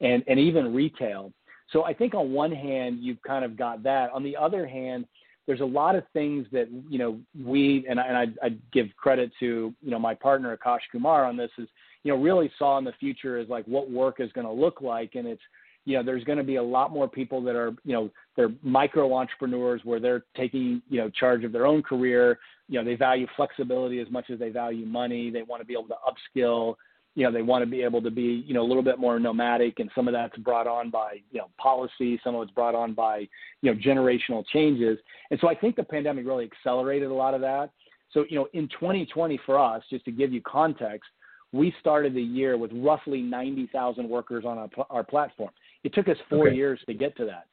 and, 0.00 0.24
and 0.26 0.40
even 0.40 0.74
retail. 0.74 1.32
So 1.72 1.84
I 1.84 1.94
think 1.94 2.14
on 2.14 2.32
one 2.32 2.52
hand, 2.52 2.98
you've 3.00 3.22
kind 3.22 3.44
of 3.44 3.56
got 3.56 3.82
that. 3.82 4.10
On 4.12 4.22
the 4.22 4.36
other 4.36 4.66
hand, 4.66 5.06
there's 5.46 5.60
a 5.60 5.64
lot 5.64 5.94
of 5.94 6.04
things 6.12 6.46
that, 6.52 6.68
you 6.88 6.98
know, 6.98 7.18
we, 7.44 7.86
and 7.88 8.00
I, 8.00 8.06
and 8.06 8.16
I, 8.16 8.46
I 8.46 8.56
give 8.72 8.86
credit 8.96 9.30
to, 9.40 9.74
you 9.82 9.90
know, 9.90 9.98
my 9.98 10.14
partner 10.14 10.56
Akash 10.56 10.80
Kumar 10.90 11.24
on 11.24 11.36
this 11.36 11.50
is, 11.58 11.68
you 12.02 12.12
know, 12.12 12.20
really 12.20 12.50
saw 12.58 12.78
in 12.78 12.84
the 12.84 12.92
future 12.98 13.38
is 13.38 13.48
like 13.48 13.64
what 13.66 13.90
work 13.90 14.20
is 14.20 14.32
going 14.32 14.46
to 14.46 14.52
look 14.52 14.80
like. 14.80 15.14
And 15.14 15.26
it's, 15.26 15.42
you 15.84 15.96
know, 15.96 16.02
there's 16.02 16.24
going 16.24 16.38
to 16.38 16.44
be 16.44 16.56
a 16.56 16.62
lot 16.62 16.90
more 16.90 17.08
people 17.08 17.42
that 17.42 17.56
are, 17.56 17.74
you 17.84 17.92
know, 17.92 18.10
they're 18.36 18.52
micro 18.62 19.14
entrepreneurs 19.14 19.82
where 19.84 20.00
they're 20.00 20.24
taking, 20.36 20.80
you 20.88 20.98
know, 20.98 21.10
charge 21.10 21.44
of 21.44 21.52
their 21.52 21.66
own 21.66 21.82
career. 21.82 22.38
You 22.68 22.78
know, 22.78 22.84
they 22.84 22.96
value 22.96 23.26
flexibility 23.36 24.00
as 24.00 24.10
much 24.10 24.30
as 24.30 24.38
they 24.38 24.48
value 24.48 24.86
money. 24.86 25.30
They 25.30 25.42
want 25.42 25.60
to 25.60 25.66
be 25.66 25.74
able 25.74 25.88
to 25.88 25.96
upskill. 26.06 26.76
You 27.16 27.24
know, 27.24 27.32
they 27.32 27.42
want 27.42 27.62
to 27.62 27.70
be 27.70 27.82
able 27.82 28.02
to 28.02 28.10
be, 28.10 28.42
you 28.46 28.54
know, 28.54 28.62
a 28.62 28.66
little 28.66 28.82
bit 28.82 28.98
more 28.98 29.20
nomadic, 29.20 29.78
and 29.78 29.88
some 29.94 30.08
of 30.08 30.14
that's 30.14 30.36
brought 30.38 30.66
on 30.66 30.90
by, 30.90 31.18
you 31.30 31.38
know, 31.38 31.48
policy. 31.58 32.18
Some 32.24 32.34
of 32.34 32.42
it's 32.42 32.50
brought 32.50 32.74
on 32.74 32.92
by, 32.92 33.28
you 33.62 33.72
know, 33.72 33.74
generational 33.74 34.44
changes. 34.52 34.98
And 35.30 35.38
so 35.40 35.48
I 35.48 35.54
think 35.54 35.76
the 35.76 35.84
pandemic 35.84 36.26
really 36.26 36.50
accelerated 36.50 37.10
a 37.10 37.14
lot 37.14 37.34
of 37.34 37.40
that. 37.42 37.70
So, 38.10 38.24
you 38.28 38.36
know, 38.36 38.48
in 38.52 38.68
2020 38.68 39.38
for 39.44 39.58
us, 39.58 39.82
just 39.90 40.04
to 40.06 40.12
give 40.12 40.32
you 40.32 40.40
context, 40.40 41.10
we 41.54 41.72
started 41.78 42.14
the 42.14 42.22
year 42.22 42.58
with 42.58 42.72
roughly 42.74 43.22
90,000 43.22 44.08
workers 44.08 44.44
on 44.44 44.58
our, 44.58 44.68
our 44.90 45.04
platform. 45.04 45.50
It 45.84 45.94
took 45.94 46.08
us 46.08 46.16
four 46.28 46.48
okay. 46.48 46.56
years 46.56 46.80
to 46.86 46.94
get 46.94 47.16
to 47.18 47.24
that. 47.26 47.46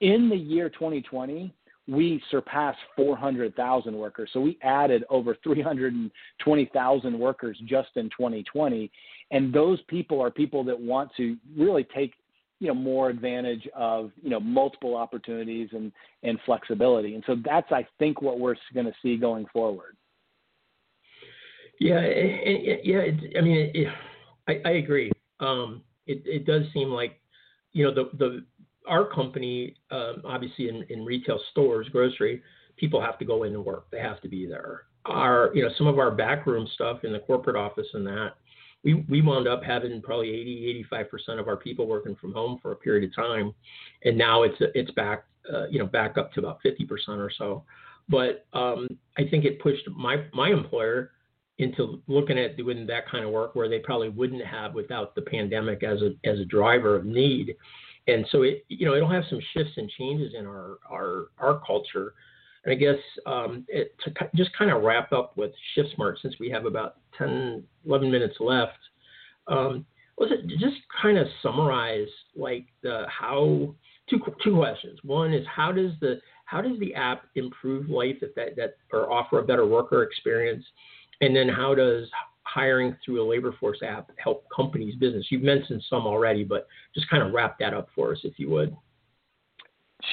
In 0.00 0.28
the 0.28 0.36
year 0.36 0.68
2020, 0.68 1.54
we 1.86 2.20
surpassed 2.32 2.78
400,000 2.96 3.96
workers. 3.96 4.30
So 4.32 4.40
we 4.40 4.58
added 4.62 5.04
over 5.08 5.36
320,000 5.44 7.18
workers 7.18 7.56
just 7.64 7.90
in 7.94 8.06
2020. 8.06 8.90
And 9.30 9.54
those 9.54 9.80
people 9.86 10.20
are 10.20 10.32
people 10.32 10.64
that 10.64 10.78
want 10.78 11.12
to 11.18 11.36
really 11.56 11.86
take 11.94 12.14
you 12.60 12.68
know 12.68 12.74
more 12.74 13.10
advantage 13.10 13.68
of 13.74 14.10
you 14.22 14.30
know 14.30 14.40
multiple 14.40 14.96
opportunities 14.96 15.68
and 15.72 15.92
and 16.22 16.38
flexibility 16.46 17.16
and 17.16 17.24
so 17.26 17.36
that's 17.44 17.70
i 17.72 17.84
think 17.98 18.22
what 18.22 18.38
we're 18.38 18.54
going 18.72 18.86
to 18.86 18.94
see 19.02 19.16
going 19.16 19.44
forward 19.52 19.96
yeah 21.80 22.00
it, 22.00 22.60
it, 22.64 22.80
yeah 22.84 23.38
i 23.38 23.42
mean 23.42 23.70
it, 23.74 23.88
I, 24.48 24.68
I 24.68 24.72
agree 24.72 25.10
um 25.40 25.82
it, 26.06 26.22
it 26.24 26.46
does 26.46 26.62
seem 26.72 26.88
like 26.88 27.20
you 27.72 27.84
know 27.84 27.94
the 27.94 28.10
the 28.16 28.44
our 28.86 29.04
company, 29.04 29.74
um, 29.90 30.22
obviously 30.24 30.68
in, 30.68 30.84
in 30.88 31.04
retail 31.04 31.40
stores, 31.50 31.88
grocery, 31.90 32.42
people 32.76 33.00
have 33.00 33.18
to 33.18 33.24
go 33.24 33.44
in 33.44 33.54
and 33.54 33.64
work. 33.64 33.86
They 33.90 34.00
have 34.00 34.20
to 34.22 34.28
be 34.28 34.46
there. 34.46 34.82
Our, 35.06 35.50
you 35.54 35.62
know, 35.62 35.70
some 35.76 35.86
of 35.86 35.98
our 35.98 36.10
backroom 36.10 36.66
stuff 36.74 37.04
in 37.04 37.12
the 37.12 37.20
corporate 37.20 37.56
office 37.56 37.86
and 37.94 38.06
that, 38.06 38.32
we, 38.82 38.94
we 39.08 39.22
wound 39.22 39.48
up 39.48 39.62
having 39.62 40.02
probably 40.02 40.30
80, 40.30 40.86
85% 40.92 41.40
of 41.40 41.48
our 41.48 41.56
people 41.56 41.86
working 41.86 42.16
from 42.16 42.34
home 42.34 42.58
for 42.60 42.72
a 42.72 42.76
period 42.76 43.08
of 43.08 43.16
time. 43.16 43.54
And 44.04 44.18
now 44.18 44.42
it's, 44.42 44.56
it's 44.74 44.90
back, 44.90 45.24
uh, 45.52 45.66
you 45.68 45.78
know, 45.78 45.86
back 45.86 46.18
up 46.18 46.32
to 46.34 46.40
about 46.40 46.58
50% 46.62 46.86
or 47.08 47.30
so. 47.36 47.64
But 48.08 48.46
um, 48.52 48.88
I 49.16 49.22
think 49.30 49.46
it 49.46 49.62
pushed 49.62 49.88
my, 49.96 50.24
my 50.34 50.50
employer 50.50 51.12
into 51.58 52.02
looking 52.08 52.38
at 52.38 52.56
doing 52.56 52.86
that 52.86 53.08
kind 53.08 53.24
of 53.24 53.30
work 53.30 53.54
where 53.54 53.68
they 53.68 53.78
probably 53.78 54.08
wouldn't 54.08 54.44
have 54.44 54.74
without 54.74 55.14
the 55.14 55.22
pandemic 55.22 55.82
as 55.84 56.00
a, 56.02 56.10
as 56.28 56.40
a 56.40 56.44
driver 56.44 56.96
of 56.96 57.04
need 57.04 57.54
and 58.06 58.26
so 58.30 58.42
it 58.42 58.64
you 58.68 58.86
know 58.86 58.94
it'll 58.94 59.10
have 59.10 59.24
some 59.30 59.40
shifts 59.52 59.72
and 59.76 59.90
changes 59.98 60.34
in 60.38 60.46
our 60.46 60.78
our 60.90 61.26
our 61.38 61.60
culture. 61.66 62.14
And 62.64 62.72
I 62.72 62.76
guess 62.76 62.96
um, 63.26 63.64
it, 63.68 63.94
to 64.04 64.30
just 64.34 64.56
kind 64.56 64.70
of 64.70 64.82
wrap 64.82 65.12
up 65.12 65.36
with 65.36 65.52
Shift 65.74 65.90
Smart, 65.94 66.18
since 66.22 66.34
we 66.40 66.48
have 66.48 66.64
about 66.64 66.96
10, 67.18 67.62
11 67.84 68.10
minutes 68.10 68.36
left, 68.40 68.78
um, 69.48 69.84
was 70.16 70.30
it 70.32 70.46
just 70.58 70.76
kind 71.02 71.18
of 71.18 71.26
summarize 71.42 72.08
like 72.34 72.64
the 72.82 73.04
how 73.08 73.74
two 74.08 74.18
two 74.42 74.56
questions. 74.56 74.98
One 75.02 75.32
is 75.32 75.46
how 75.46 75.72
does 75.72 75.92
the 76.00 76.20
how 76.46 76.60
does 76.60 76.78
the 76.78 76.94
app 76.94 77.26
improve 77.34 77.88
life 77.88 78.16
if 78.22 78.34
that 78.34 78.56
that 78.56 78.76
or 78.92 79.10
offer 79.12 79.40
a 79.40 79.44
better 79.44 79.66
worker 79.66 80.02
experience, 80.02 80.64
and 81.20 81.34
then 81.34 81.48
how 81.48 81.74
does 81.74 82.08
hiring 82.42 82.96
through 83.04 83.22
a 83.22 83.26
labor 83.28 83.54
force 83.58 83.78
app 83.82 84.10
help 84.22 84.44
companies' 84.54 84.94
business? 84.96 85.26
You've 85.30 85.42
mentioned 85.42 85.82
some 85.88 86.06
already, 86.06 86.44
but 86.44 86.66
just 86.94 87.08
kind 87.08 87.22
of 87.22 87.32
wrap 87.32 87.58
that 87.58 87.74
up 87.74 87.88
for 87.94 88.12
us, 88.12 88.18
if 88.24 88.38
you 88.38 88.50
would. 88.50 88.76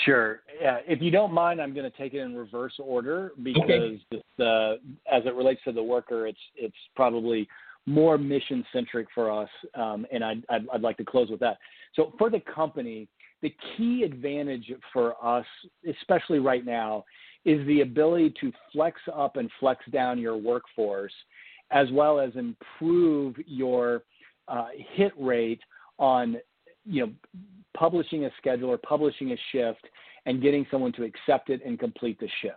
Sure. 0.05 0.41
Yeah. 0.61 0.79
If 0.87 1.01
you 1.01 1.11
don't 1.11 1.33
mind, 1.33 1.61
I'm 1.61 1.73
going 1.73 1.89
to 1.89 1.97
take 1.97 2.13
it 2.13 2.19
in 2.19 2.35
reverse 2.35 2.73
order 2.79 3.33
because 3.43 3.63
okay. 3.63 4.23
the, 4.37 4.79
as 5.11 5.23
it 5.25 5.35
relates 5.35 5.61
to 5.65 5.71
the 5.71 5.83
worker, 5.83 6.27
it's 6.27 6.39
it's 6.55 6.75
probably 6.95 7.47
more 7.85 8.17
mission 8.17 8.63
centric 8.71 9.07
for 9.13 9.31
us, 9.31 9.49
um, 9.75 10.05
and 10.11 10.23
I'd, 10.23 10.43
I'd, 10.49 10.67
I'd 10.73 10.81
like 10.81 10.97
to 10.97 11.03
close 11.03 11.29
with 11.29 11.39
that. 11.39 11.57
So 11.95 12.13
for 12.17 12.29
the 12.29 12.39
company, 12.39 13.07
the 13.41 13.53
key 13.75 14.03
advantage 14.03 14.71
for 14.93 15.15
us, 15.23 15.45
especially 15.89 16.39
right 16.39 16.63
now, 16.63 17.03
is 17.45 17.65
the 17.67 17.81
ability 17.81 18.33
to 18.41 18.51
flex 18.71 18.99
up 19.13 19.37
and 19.37 19.49
flex 19.59 19.83
down 19.91 20.19
your 20.19 20.37
workforce 20.37 21.13
as 21.71 21.87
well 21.91 22.19
as 22.19 22.31
improve 22.35 23.35
your 23.45 24.03
uh, 24.47 24.67
hit 24.95 25.13
rate 25.17 25.61
on 25.97 26.37
you 26.85 27.05
know 27.05 27.11
publishing 27.77 28.25
a 28.25 28.29
schedule 28.37 28.69
or 28.69 28.77
publishing 28.77 29.31
a 29.31 29.37
shift 29.51 29.87
and 30.25 30.41
getting 30.41 30.65
someone 30.69 30.91
to 30.93 31.03
accept 31.03 31.49
it 31.49 31.61
and 31.65 31.79
complete 31.79 32.19
the 32.19 32.29
shift. 32.41 32.55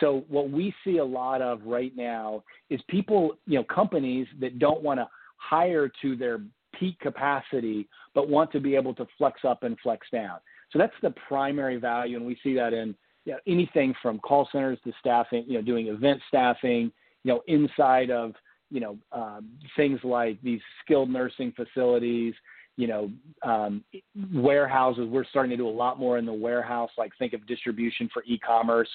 So 0.00 0.24
what 0.28 0.50
we 0.50 0.74
see 0.84 0.98
a 0.98 1.04
lot 1.04 1.40
of 1.40 1.62
right 1.64 1.92
now 1.96 2.42
is 2.68 2.80
people, 2.88 3.36
you 3.46 3.58
know, 3.58 3.64
companies 3.64 4.26
that 4.40 4.58
don't 4.58 4.82
want 4.82 4.98
to 4.98 5.08
hire 5.36 5.90
to 6.02 6.16
their 6.16 6.40
peak 6.78 6.98
capacity 7.00 7.88
but 8.14 8.28
want 8.28 8.50
to 8.52 8.60
be 8.60 8.74
able 8.74 8.94
to 8.94 9.06
flex 9.16 9.40
up 9.44 9.62
and 9.62 9.78
flex 9.82 10.06
down. 10.12 10.38
So 10.72 10.78
that's 10.78 10.94
the 11.02 11.14
primary 11.28 11.76
value 11.76 12.16
and 12.16 12.26
we 12.26 12.36
see 12.42 12.54
that 12.54 12.72
in 12.72 12.94
you 13.24 13.32
know, 13.32 13.38
anything 13.46 13.94
from 14.02 14.18
call 14.18 14.48
centers 14.52 14.78
to 14.84 14.92
staffing, 15.00 15.44
you 15.46 15.54
know, 15.54 15.62
doing 15.62 15.88
event 15.88 16.20
staffing, 16.28 16.92
you 17.22 17.32
know, 17.32 17.42
inside 17.46 18.10
of, 18.10 18.34
you 18.70 18.80
know, 18.80 18.98
um, 19.12 19.50
things 19.76 20.00
like 20.04 20.40
these 20.42 20.60
skilled 20.84 21.10
nursing 21.10 21.52
facilities, 21.52 22.34
you 22.76 22.86
know, 22.86 23.10
um, 23.42 23.84
warehouses. 24.32 25.06
We're 25.08 25.24
starting 25.24 25.50
to 25.50 25.56
do 25.56 25.68
a 25.68 25.70
lot 25.70 25.98
more 25.98 26.18
in 26.18 26.26
the 26.26 26.32
warehouse, 26.32 26.90
like 26.98 27.12
think 27.18 27.32
of 27.32 27.46
distribution 27.46 28.10
for 28.12 28.24
e-commerce. 28.26 28.88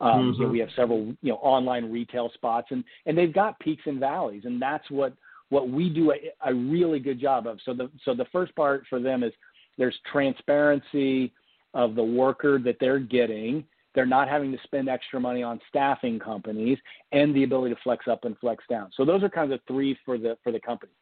Um, 0.00 0.34
mm-hmm. 0.38 0.52
we 0.52 0.58
have 0.58 0.68
several, 0.76 1.14
you 1.22 1.30
know, 1.30 1.36
online 1.36 1.90
retail 1.90 2.30
spots, 2.34 2.68
and 2.70 2.84
and 3.06 3.16
they've 3.16 3.32
got 3.32 3.58
peaks 3.60 3.82
and 3.86 3.98
valleys, 3.98 4.42
and 4.44 4.60
that's 4.60 4.88
what 4.90 5.14
what 5.48 5.68
we 5.68 5.88
do 5.88 6.12
a, 6.12 6.50
a 6.50 6.54
really 6.54 6.98
good 6.98 7.20
job 7.20 7.46
of. 7.46 7.58
So 7.64 7.72
the 7.72 7.90
so 8.04 8.14
the 8.14 8.26
first 8.32 8.54
part 8.54 8.84
for 8.88 9.00
them 9.00 9.22
is 9.22 9.32
there's 9.78 9.96
transparency 10.10 11.32
of 11.74 11.94
the 11.94 12.04
worker 12.04 12.58
that 12.58 12.76
they're 12.80 12.98
getting. 12.98 13.64
They're 13.94 14.06
not 14.06 14.28
having 14.28 14.52
to 14.52 14.58
spend 14.64 14.88
extra 14.88 15.20
money 15.20 15.42
on 15.42 15.60
staffing 15.68 16.18
companies 16.18 16.78
and 17.12 17.34
the 17.34 17.44
ability 17.44 17.74
to 17.74 17.80
flex 17.82 18.08
up 18.08 18.24
and 18.24 18.36
flex 18.38 18.64
down. 18.70 18.90
So 18.96 19.04
those 19.04 19.22
are 19.22 19.28
kind 19.28 19.52
of 19.52 19.58
the 19.58 19.72
three 19.72 19.98
for 20.04 20.18
the 20.18 20.36
for 20.42 20.52
the 20.52 20.60
company. 20.60 20.92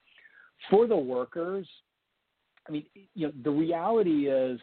For 0.68 0.86
the 0.86 0.96
workers, 0.96 1.66
I 2.68 2.72
mean, 2.72 2.84
you 3.14 3.28
know, 3.28 3.32
the 3.44 3.50
reality 3.50 4.28
is 4.28 4.60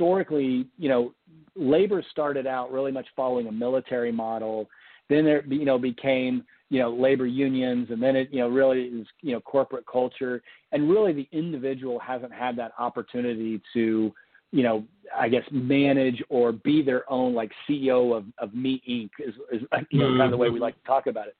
historically, 0.00 0.66
you 0.78 0.88
know, 0.88 1.14
labor 1.54 2.02
started 2.10 2.46
out 2.46 2.72
really 2.72 2.92
much 2.92 3.06
following 3.14 3.48
a 3.48 3.52
military 3.52 4.12
model. 4.12 4.68
Then 5.08 5.24
there, 5.24 5.44
you 5.46 5.64
know, 5.64 5.78
became 5.78 6.44
you 6.70 6.78
know 6.78 6.90
labor 6.90 7.26
unions, 7.26 7.88
and 7.90 8.02
then 8.02 8.16
it 8.16 8.28
you 8.30 8.38
know 8.38 8.48
really 8.48 8.82
is 8.82 9.06
you 9.20 9.32
know 9.32 9.40
corporate 9.40 9.84
culture, 9.90 10.42
and 10.72 10.88
really 10.88 11.12
the 11.12 11.28
individual 11.32 11.98
hasn't 11.98 12.32
had 12.32 12.56
that 12.56 12.72
opportunity 12.78 13.60
to 13.74 14.12
you 14.52 14.62
know 14.62 14.84
I 15.16 15.28
guess 15.28 15.42
manage 15.50 16.22
or 16.28 16.52
be 16.52 16.82
their 16.82 17.10
own 17.10 17.34
like 17.34 17.50
CEO 17.68 18.16
of 18.16 18.24
of 18.38 18.54
Me 18.54 18.82
Inc. 18.88 19.10
is, 19.26 19.34
is 19.52 19.66
you 19.90 20.00
know 20.00 20.08
kind 20.10 20.22
of 20.22 20.30
the 20.30 20.36
way 20.36 20.48
we 20.48 20.54
mm-hmm. 20.54 20.62
like 20.62 20.80
to 20.80 20.86
talk 20.86 21.06
about 21.06 21.28
it. 21.28 21.36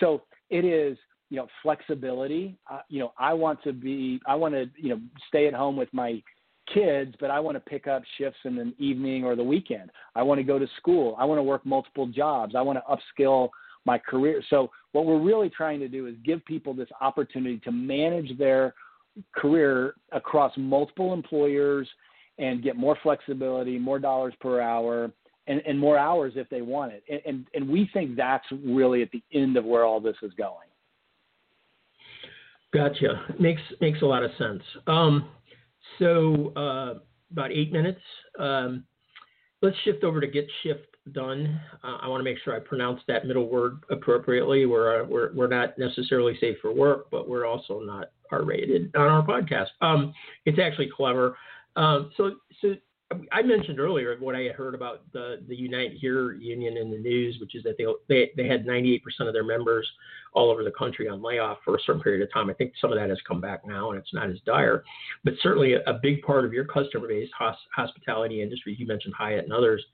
So 0.00 0.22
it 0.50 0.64
is 0.64 0.96
you 1.30 1.36
know 1.38 1.46
flexibility. 1.62 2.56
Uh, 2.70 2.80
you 2.88 3.00
know 3.00 3.12
I 3.18 3.32
want 3.32 3.62
to 3.64 3.72
be 3.72 4.20
I 4.26 4.34
want 4.34 4.54
to 4.54 4.66
you 4.76 4.90
know 4.90 5.00
stay 5.28 5.46
at 5.46 5.54
home 5.54 5.76
with 5.76 5.92
my 5.92 6.22
kids, 6.72 7.14
but 7.20 7.30
I 7.30 7.40
want 7.40 7.56
to 7.56 7.60
pick 7.60 7.86
up 7.86 8.02
shifts 8.16 8.40
in 8.44 8.56
the 8.56 8.72
evening 8.78 9.24
or 9.24 9.36
the 9.36 9.44
weekend. 9.44 9.90
I 10.14 10.22
want 10.22 10.38
to 10.38 10.44
go 10.44 10.58
to 10.58 10.66
school. 10.78 11.14
I 11.18 11.24
want 11.24 11.38
to 11.38 11.42
work 11.42 11.64
multiple 11.66 12.06
jobs. 12.06 12.54
I 12.54 12.62
want 12.62 12.78
to 12.78 12.96
upskill 13.20 13.50
my 13.84 13.98
career. 13.98 14.42
So 14.48 14.70
what 14.92 15.04
we're 15.04 15.20
really 15.20 15.50
trying 15.50 15.80
to 15.80 15.88
do 15.88 16.06
is 16.06 16.14
give 16.24 16.44
people 16.46 16.72
this 16.72 16.88
opportunity 17.00 17.58
to 17.64 17.70
manage 17.70 18.36
their 18.38 18.74
career 19.36 19.94
across 20.12 20.52
multiple 20.56 21.12
employers 21.12 21.88
and 22.38 22.62
get 22.62 22.76
more 22.76 22.96
flexibility, 23.02 23.78
more 23.78 23.98
dollars 23.98 24.34
per 24.40 24.60
hour, 24.60 25.10
and, 25.46 25.62
and 25.66 25.78
more 25.78 25.98
hours 25.98 26.32
if 26.36 26.48
they 26.48 26.62
want 26.62 26.92
it. 26.92 27.04
And, 27.08 27.20
and, 27.26 27.46
and 27.54 27.68
we 27.68 27.88
think 27.92 28.16
that's 28.16 28.46
really 28.64 29.02
at 29.02 29.10
the 29.10 29.22
end 29.32 29.56
of 29.56 29.64
where 29.64 29.84
all 29.84 30.00
this 30.00 30.16
is 30.22 30.32
going. 30.34 30.68
Gotcha. 32.72 33.24
Makes 33.38 33.62
makes 33.80 34.02
a 34.02 34.04
lot 34.04 34.24
of 34.24 34.32
sense. 34.36 34.62
Um, 34.88 35.28
so 36.00 36.52
uh, 36.56 36.94
about 37.30 37.52
eight 37.52 37.72
minutes. 37.72 38.00
Um, 38.38 38.84
let's 39.62 39.76
shift 39.84 40.04
over 40.04 40.20
to 40.20 40.26
get 40.26 40.46
shift 40.62 40.86
done. 41.12 41.60
Uh, 41.82 41.98
I 42.00 42.08
want 42.08 42.20
to 42.20 42.24
make 42.24 42.38
sure 42.44 42.54
I 42.54 42.60
pronounce 42.60 43.00
that 43.08 43.26
middle 43.26 43.48
word 43.48 43.84
appropriately. 43.90 44.66
We're, 44.66 45.02
uh, 45.02 45.06
we're, 45.06 45.32
we're 45.34 45.48
not 45.48 45.78
necessarily 45.78 46.36
safe 46.40 46.56
for 46.62 46.72
work, 46.72 47.10
but 47.10 47.28
we're 47.28 47.46
also 47.46 47.80
not 47.80 48.10
R 48.30 48.42
rated 48.42 48.94
on 48.96 49.02
our 49.02 49.22
podcast. 49.24 49.68
Um, 49.80 50.14
it's 50.46 50.58
actually 50.58 50.90
clever. 50.94 51.36
Um, 51.76 52.10
so, 52.16 52.32
so 52.60 52.74
I 53.32 53.42
mentioned 53.42 53.78
earlier 53.78 54.16
what 54.18 54.34
I 54.34 54.42
had 54.42 54.52
heard 54.52 54.74
about 54.74 55.02
the, 55.12 55.42
the 55.46 55.54
Unite 55.54 55.92
Here 55.92 56.32
union 56.32 56.76
in 56.76 56.90
the 56.90 56.98
news, 56.98 57.38
which 57.40 57.54
is 57.54 57.62
that 57.64 57.76
they, 57.78 57.84
they, 58.08 58.30
they 58.36 58.48
had 58.48 58.66
98% 58.66 59.02
of 59.20 59.32
their 59.32 59.44
members 59.44 59.88
all 60.32 60.50
over 60.50 60.64
the 60.64 60.70
country 60.70 61.08
on 61.08 61.22
layoff 61.22 61.58
for 61.64 61.76
a 61.76 61.80
certain 61.84 62.02
period 62.02 62.22
of 62.22 62.32
time. 62.32 62.50
I 62.50 62.54
think 62.54 62.72
some 62.80 62.92
of 62.92 62.98
that 62.98 63.10
has 63.10 63.18
come 63.26 63.40
back 63.40 63.66
now 63.66 63.90
and 63.90 63.98
it's 63.98 64.12
not 64.14 64.30
as 64.30 64.38
dire. 64.46 64.84
But 65.22 65.34
certainly 65.42 65.74
a, 65.74 65.80
a 65.86 65.98
big 66.02 66.22
part 66.22 66.44
of 66.44 66.52
your 66.52 66.64
customer 66.64 67.08
base, 67.08 67.28
hos, 67.38 67.56
hospitality 67.74 68.42
industry, 68.42 68.74
you 68.78 68.86
mentioned 68.86 69.14
Hyatt 69.16 69.44
and 69.44 69.52
others, 69.52 69.84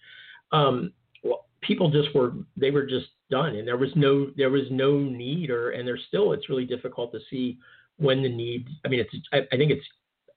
um, 0.53 0.93
well, 1.23 1.47
people 1.61 1.91
just 1.91 2.15
were, 2.15 2.33
they 2.57 2.71
were 2.71 2.87
just 2.87 3.09
done 3.31 3.57
and 3.57 3.67
there 3.67 3.77
was 3.77 3.91
no, 3.97 4.31
there 4.37 4.51
was 4.51 4.65
no 4.71 4.99
need 4.99 5.51
or, 5.51 5.71
and 5.71 5.87
there's 5.87 6.05
still, 6.09 6.33
it's 6.33 6.49
really 6.49 6.65
difficult 6.65 7.13
to 7.13 7.19
see 7.29 7.59
when 7.99 8.23
the 8.23 8.29
need, 8.29 8.69
I 8.85 8.89
mean, 8.89 9.01
it's, 9.01 9.11
I, 9.33 9.39
I 9.53 9.57
think 9.57 9.73
it's 9.73 9.87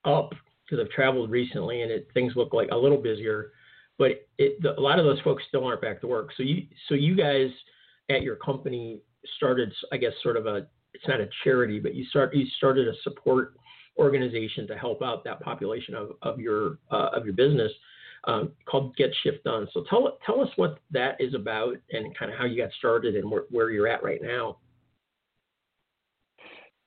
up 0.06 0.34
because 0.65 0.84
I've 0.84 0.91
traveled 0.91 1.30
recently 1.30 1.82
and 1.82 1.91
it, 1.91 2.08
things 2.13 2.34
look 2.36 2.54
like 2.54 2.69
a 2.71 2.78
little 2.78 2.97
busier. 2.97 3.52
But 3.97 4.28
it, 4.38 4.62
the, 4.62 4.78
a 4.78 4.82
lot 4.82 4.99
of 4.99 5.06
those 5.06 5.19
folks 5.21 5.43
still 5.47 5.65
aren't 5.65 5.82
back 5.82 6.02
to 6.02 6.08
work. 6.08 6.30
So 6.36 6.43
you, 6.43 6.63
so 6.89 6.95
you 6.95 7.15
guys 7.15 7.49
at 8.10 8.21
your 8.21 8.36
company 8.38 8.99
started, 9.38 9.73
I 9.91 9.97
guess, 9.97 10.13
sort 10.21 10.38
of 10.38 10.45
a, 10.45 10.67
it's 10.93 11.08
not 11.08 11.21
a 11.21 11.30
charity, 11.43 11.80
but 11.80 11.95
you 11.95 12.06
start, 12.06 12.36
you 12.36 12.45
started 12.58 12.88
a 12.88 12.93
support 13.04 13.56
organization 13.97 14.67
to 14.67 14.78
help 14.78 15.02
out 15.02 15.23
that 15.23 15.39
population 15.39 15.95
of, 15.95 16.12
of 16.21 16.39
your, 16.39 16.80
uh, 16.91 17.10
of 17.13 17.26
your 17.26 17.34
business. 17.34 17.71
Um, 18.26 18.54
called 18.65 18.95
Get 18.95 19.10
Shift 19.21 19.43
Done. 19.43 19.67
So 19.73 19.84
tell 19.89 20.17
tell 20.26 20.39
us 20.39 20.47
what 20.56 20.80
that 20.91 21.19
is 21.19 21.34
about 21.34 21.76
and 21.91 22.17
kind 22.17 22.32
of 22.32 22.38
how 22.38 22.45
you 22.45 22.56
got 22.56 22.71
started 22.80 23.17
and 23.17 23.30
where, 23.30 23.43
where 23.49 23.69
you're 23.69 23.89
at 23.89 24.02
right 24.02 24.21
now. 24.21 24.60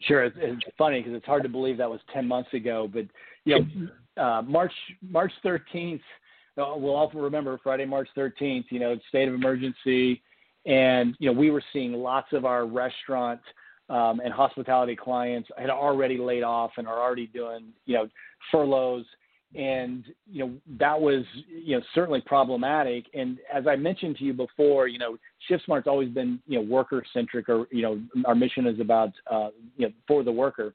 Sure, 0.00 0.24
it's, 0.24 0.36
it's 0.40 0.62
funny 0.78 1.00
because 1.00 1.14
it's 1.14 1.26
hard 1.26 1.42
to 1.42 1.50
believe 1.50 1.76
that 1.76 1.90
was 1.90 2.00
ten 2.10 2.26
months 2.26 2.54
ago, 2.54 2.88
but 2.90 3.04
you 3.46 3.66
know, 4.16 4.22
uh, 4.22 4.42
March 4.42 4.72
March 5.08 5.32
13th. 5.44 6.00
Uh, 6.58 6.74
we'll 6.76 6.94
all 6.94 7.10
remember 7.14 7.58
Friday, 7.62 7.86
March 7.86 8.08
13th. 8.16 8.64
You 8.70 8.80
know, 8.80 8.98
state 9.08 9.28
of 9.28 9.34
emergency, 9.34 10.22
and 10.66 11.14
you 11.18 11.32
know 11.32 11.38
we 11.38 11.50
were 11.50 11.62
seeing 11.72 11.94
lots 11.94 12.32
of 12.32 12.44
our 12.44 12.66
restaurant 12.66 13.40
um, 13.88 14.20
and 14.20 14.32
hospitality 14.32 14.96
clients 14.96 15.48
had 15.56 15.70
already 15.70 16.18
laid 16.18 16.42
off 16.42 16.72
and 16.76 16.86
are 16.86 17.00
already 17.00 17.28
doing 17.28 17.68
you 17.86 17.94
know 17.94 18.08
furloughs, 18.50 19.04
and 19.54 20.04
you 20.30 20.44
know 20.44 20.52
that 20.78 21.00
was 21.00 21.24
you 21.48 21.76
know 21.76 21.84
certainly 21.94 22.22
problematic. 22.22 23.04
And 23.14 23.38
as 23.52 23.66
I 23.66 23.76
mentioned 23.76 24.16
to 24.16 24.24
you 24.24 24.32
before, 24.32 24.88
you 24.88 24.98
know 24.98 25.16
ShiftSmart's 25.48 25.86
always 25.86 26.08
been 26.08 26.40
you 26.48 26.58
know 26.58 26.64
worker 26.64 27.04
centric, 27.12 27.48
or 27.48 27.68
you 27.70 27.82
know 27.82 28.00
our 28.24 28.34
mission 28.34 28.66
is 28.66 28.80
about 28.80 29.12
uh, 29.30 29.50
you 29.76 29.86
know 29.86 29.92
for 30.08 30.24
the 30.24 30.32
worker. 30.32 30.74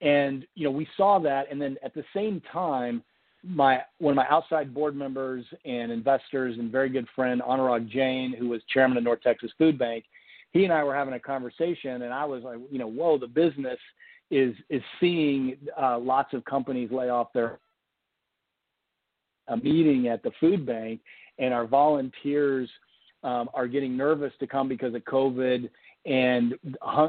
And 0.00 0.46
you 0.54 0.64
know, 0.64 0.70
we 0.70 0.86
saw 0.96 1.18
that, 1.20 1.46
and 1.50 1.60
then 1.60 1.76
at 1.82 1.94
the 1.94 2.04
same 2.14 2.42
time, 2.52 3.02
my 3.42 3.80
one 3.98 4.12
of 4.12 4.16
my 4.16 4.26
outside 4.28 4.74
board 4.74 4.96
members 4.96 5.44
and 5.64 5.92
investors 5.92 6.56
and 6.58 6.70
very 6.70 6.88
good 6.88 7.06
friend 7.14 7.40
Anurag 7.42 7.88
Jain, 7.88 8.34
who 8.38 8.48
was 8.48 8.60
chairman 8.72 8.98
of 8.98 9.04
North 9.04 9.22
Texas 9.22 9.50
Food 9.56 9.78
Bank, 9.78 10.04
he 10.52 10.64
and 10.64 10.72
I 10.72 10.82
were 10.84 10.94
having 10.94 11.14
a 11.14 11.20
conversation, 11.20 12.02
and 12.02 12.12
I 12.12 12.24
was 12.24 12.42
like, 12.42 12.58
you 12.70 12.78
know, 12.78 12.88
whoa, 12.88 13.18
the 13.18 13.26
business 13.26 13.78
is 14.30 14.54
is 14.68 14.82
seeing 15.00 15.56
uh, 15.80 15.98
lots 15.98 16.34
of 16.34 16.44
companies 16.44 16.90
lay 16.90 17.08
off 17.08 17.32
their 17.32 17.58
a 19.48 19.56
meeting 19.56 20.08
at 20.08 20.22
the 20.22 20.32
food 20.40 20.66
bank, 20.66 21.00
and 21.38 21.54
our 21.54 21.66
volunteers 21.66 22.68
um, 23.22 23.48
are 23.54 23.68
getting 23.68 23.96
nervous 23.96 24.32
to 24.40 24.46
come 24.46 24.68
because 24.68 24.94
of 24.94 25.02
COVID, 25.02 25.70
and 26.04 26.54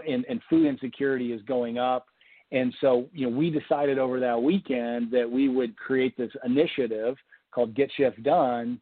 and, 0.07 0.25
and 0.29 0.41
food 0.49 0.67
insecurity 0.67 1.31
is 1.33 1.41
going 1.43 1.77
up 1.77 2.05
and 2.51 2.73
so, 2.79 3.09
you 3.13 3.29
know, 3.29 3.35
we 3.35 3.49
decided 3.49 3.99
over 3.99 4.19
that 4.19 4.41
weekend 4.41 5.11
that 5.11 5.29
we 5.29 5.49
would 5.49 5.75
create 5.77 6.15
this 6.17 6.31
initiative 6.45 7.15
called 7.51 7.75
Get 7.75 7.91
Shift 7.97 8.23
Done 8.23 8.79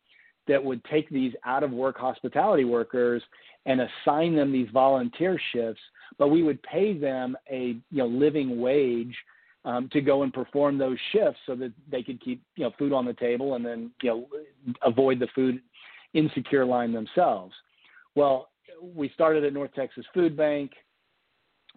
that 0.47 0.63
would 0.63 0.83
take 0.85 1.09
these 1.09 1.33
out 1.45 1.63
of 1.63 1.71
work 1.71 1.97
hospitality 1.97 2.65
workers 2.65 3.23
and 3.65 3.81
assign 3.81 4.35
them 4.35 4.51
these 4.51 4.67
volunteer 4.71 5.39
shifts, 5.51 5.81
but 6.19 6.27
we 6.27 6.43
would 6.43 6.61
pay 6.61 6.95
them 6.95 7.35
a 7.49 7.77
you 7.89 7.97
know 7.97 8.05
living 8.05 8.59
wage 8.59 9.15
um, 9.63 9.89
to 9.91 10.01
go 10.01 10.21
and 10.21 10.31
perform 10.31 10.77
those 10.77 10.97
shifts 11.11 11.39
so 11.47 11.55
that 11.55 11.73
they 11.89 12.03
could 12.03 12.21
keep 12.21 12.43
you 12.55 12.63
know 12.63 12.71
food 12.77 12.93
on 12.93 13.05
the 13.05 13.13
table 13.13 13.55
and 13.55 13.65
then 13.65 13.89
you 14.03 14.09
know 14.09 14.27
avoid 14.83 15.19
the 15.19 15.27
food 15.33 15.61
insecure 16.13 16.65
line 16.65 16.93
themselves. 16.93 17.55
Well, 18.13 18.49
we 18.93 19.09
started 19.09 19.43
at 19.43 19.53
North 19.53 19.73
Texas 19.73 20.05
Food 20.13 20.37
Bank 20.37 20.71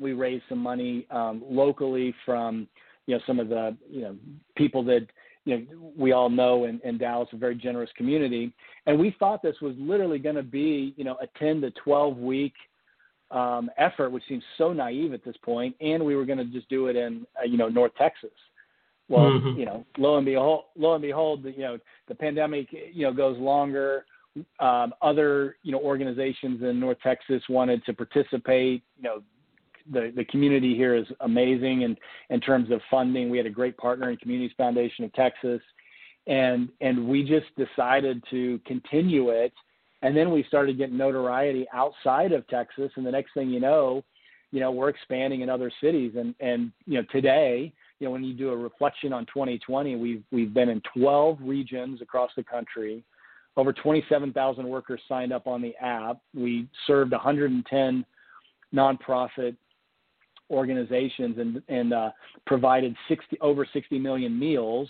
we 0.01 0.13
raised 0.13 0.45
some 0.49 0.59
money 0.59 1.07
um, 1.11 1.43
locally 1.49 2.15
from 2.25 2.69
you 3.07 3.17
know 3.17 3.21
some 3.27 3.41
of 3.41 3.49
the 3.49 3.77
you 3.91 4.03
know 4.03 4.17
people 4.57 4.85
that 4.85 5.07
you 5.45 5.59
know 5.59 5.93
we 5.97 6.13
all 6.13 6.31
know 6.31 6.65
in, 6.65 6.81
in 6.85 6.99
Dallas, 6.99 7.29
a 7.33 7.37
very 7.37 7.55
generous 7.55 7.91
community, 7.97 8.53
and 8.87 8.99
we 8.99 9.15
thought 9.19 9.43
this 9.43 9.57
was 9.61 9.75
literally 9.79 10.19
going 10.19 10.37
to 10.37 10.43
be 10.43 10.95
you 10.97 11.05
know 11.05 11.17
a 11.23 11.27
10 11.39 11.61
to 11.63 11.71
12 11.83 12.17
week 12.19 12.55
um, 13.31 13.71
effort, 13.77 14.11
which 14.11 14.23
seems 14.29 14.43
so 14.57 14.73
naive 14.73 15.13
at 15.13 15.25
this 15.25 15.37
point. 15.43 15.79
point, 15.79 15.93
and 15.93 16.05
we 16.05 16.17
were 16.17 16.25
going 16.25 16.39
to 16.39 16.45
just 16.45 16.69
do 16.69 16.87
it 16.89 16.97
in 16.97 17.27
uh, 17.41 17.45
you 17.45 17.57
know 17.57 17.69
North 17.69 17.93
Texas. 17.97 18.31
Well, 19.09 19.25
mm-hmm. 19.25 19.59
you 19.59 19.65
know, 19.65 19.87
lo 19.97 20.19
and 20.19 20.27
behold, 20.27 20.65
lo 20.77 20.95
and 20.95 21.03
behold, 21.03 21.45
you 21.45 21.63
know, 21.63 21.79
the 22.09 22.15
pandemic, 22.15 22.69
you 22.93 23.07
know, 23.07 23.13
goes 23.13 23.39
longer. 23.39 24.05
Um, 24.61 24.95
other, 25.03 25.57
you 25.63 25.73
know, 25.73 25.81
organizations 25.81 26.63
in 26.63 26.79
North 26.79 26.99
Texas 27.03 27.43
wanted 27.49 27.85
to 27.87 27.95
participate. 27.95 28.83
You 28.99 29.03
know, 29.03 29.23
the, 29.91 30.13
the 30.15 30.25
community 30.25 30.75
here 30.75 30.95
is 30.95 31.07
amazing 31.21 31.83
in, 31.83 31.97
in 32.31 32.41
terms 32.41 32.71
of 32.71 32.81
funding. 32.91 33.31
We 33.31 33.39
had 33.39 33.47
a 33.47 33.51
great 33.51 33.77
partner 33.77 34.11
in 34.11 34.17
Communities 34.19 34.55
Foundation 34.57 35.05
of 35.05 35.13
Texas, 35.15 35.61
and 36.27 36.69
and 36.81 37.09
we 37.09 37.23
just 37.23 37.47
decided 37.57 38.23
to 38.31 38.61
continue 38.67 39.31
it. 39.31 39.53
And 40.03 40.17
then 40.17 40.31
we 40.31 40.45
started 40.45 40.79
getting 40.79 40.97
notoriety 40.97 41.67
outside 41.73 42.33
of 42.33 42.47
Texas, 42.49 42.91
and 42.97 43.07
the 43.07 43.11
next 43.11 43.35
thing 43.35 43.51
you 43.51 43.61
know, 43.61 44.05
you 44.53 44.61
know, 44.61 44.71
we're 44.71 44.89
expanding 44.89 45.41
in 45.41 45.51
other 45.51 45.71
cities. 45.83 46.13
And 46.17 46.35
and 46.41 46.73
you 46.87 46.99
know, 46.99 47.07
today, 47.11 47.73
you 47.99 48.07
know, 48.07 48.11
when 48.13 48.25
you 48.25 48.35
do 48.35 48.51
a 48.51 48.57
reflection 48.57 49.13
on 49.13 49.27
2020, 49.27 49.97
we've 49.97 50.23
we've 50.31 50.55
been 50.55 50.69
in 50.69 50.83
12 50.95 51.39
regions 51.41 52.03
across 52.03 52.31
the 52.37 52.45
country. 52.45 53.03
Over 53.57 53.73
27,000 53.73 54.69
workers 54.69 55.01
signed 55.09 55.33
up 55.33 55.49
on 55.49 55.61
the 55.61 55.75
app. 55.81 56.19
We 56.33 56.69
served 56.87 57.11
110 57.11 58.05
nonprofit 58.73 59.57
organizations 60.51 61.39
and 61.39 61.63
and 61.69 61.93
uh, 61.93 62.11
provided 62.47 62.95
60 63.09 63.39
over 63.41 63.67
60 63.73 63.99
million 63.99 64.39
meals 64.39 64.89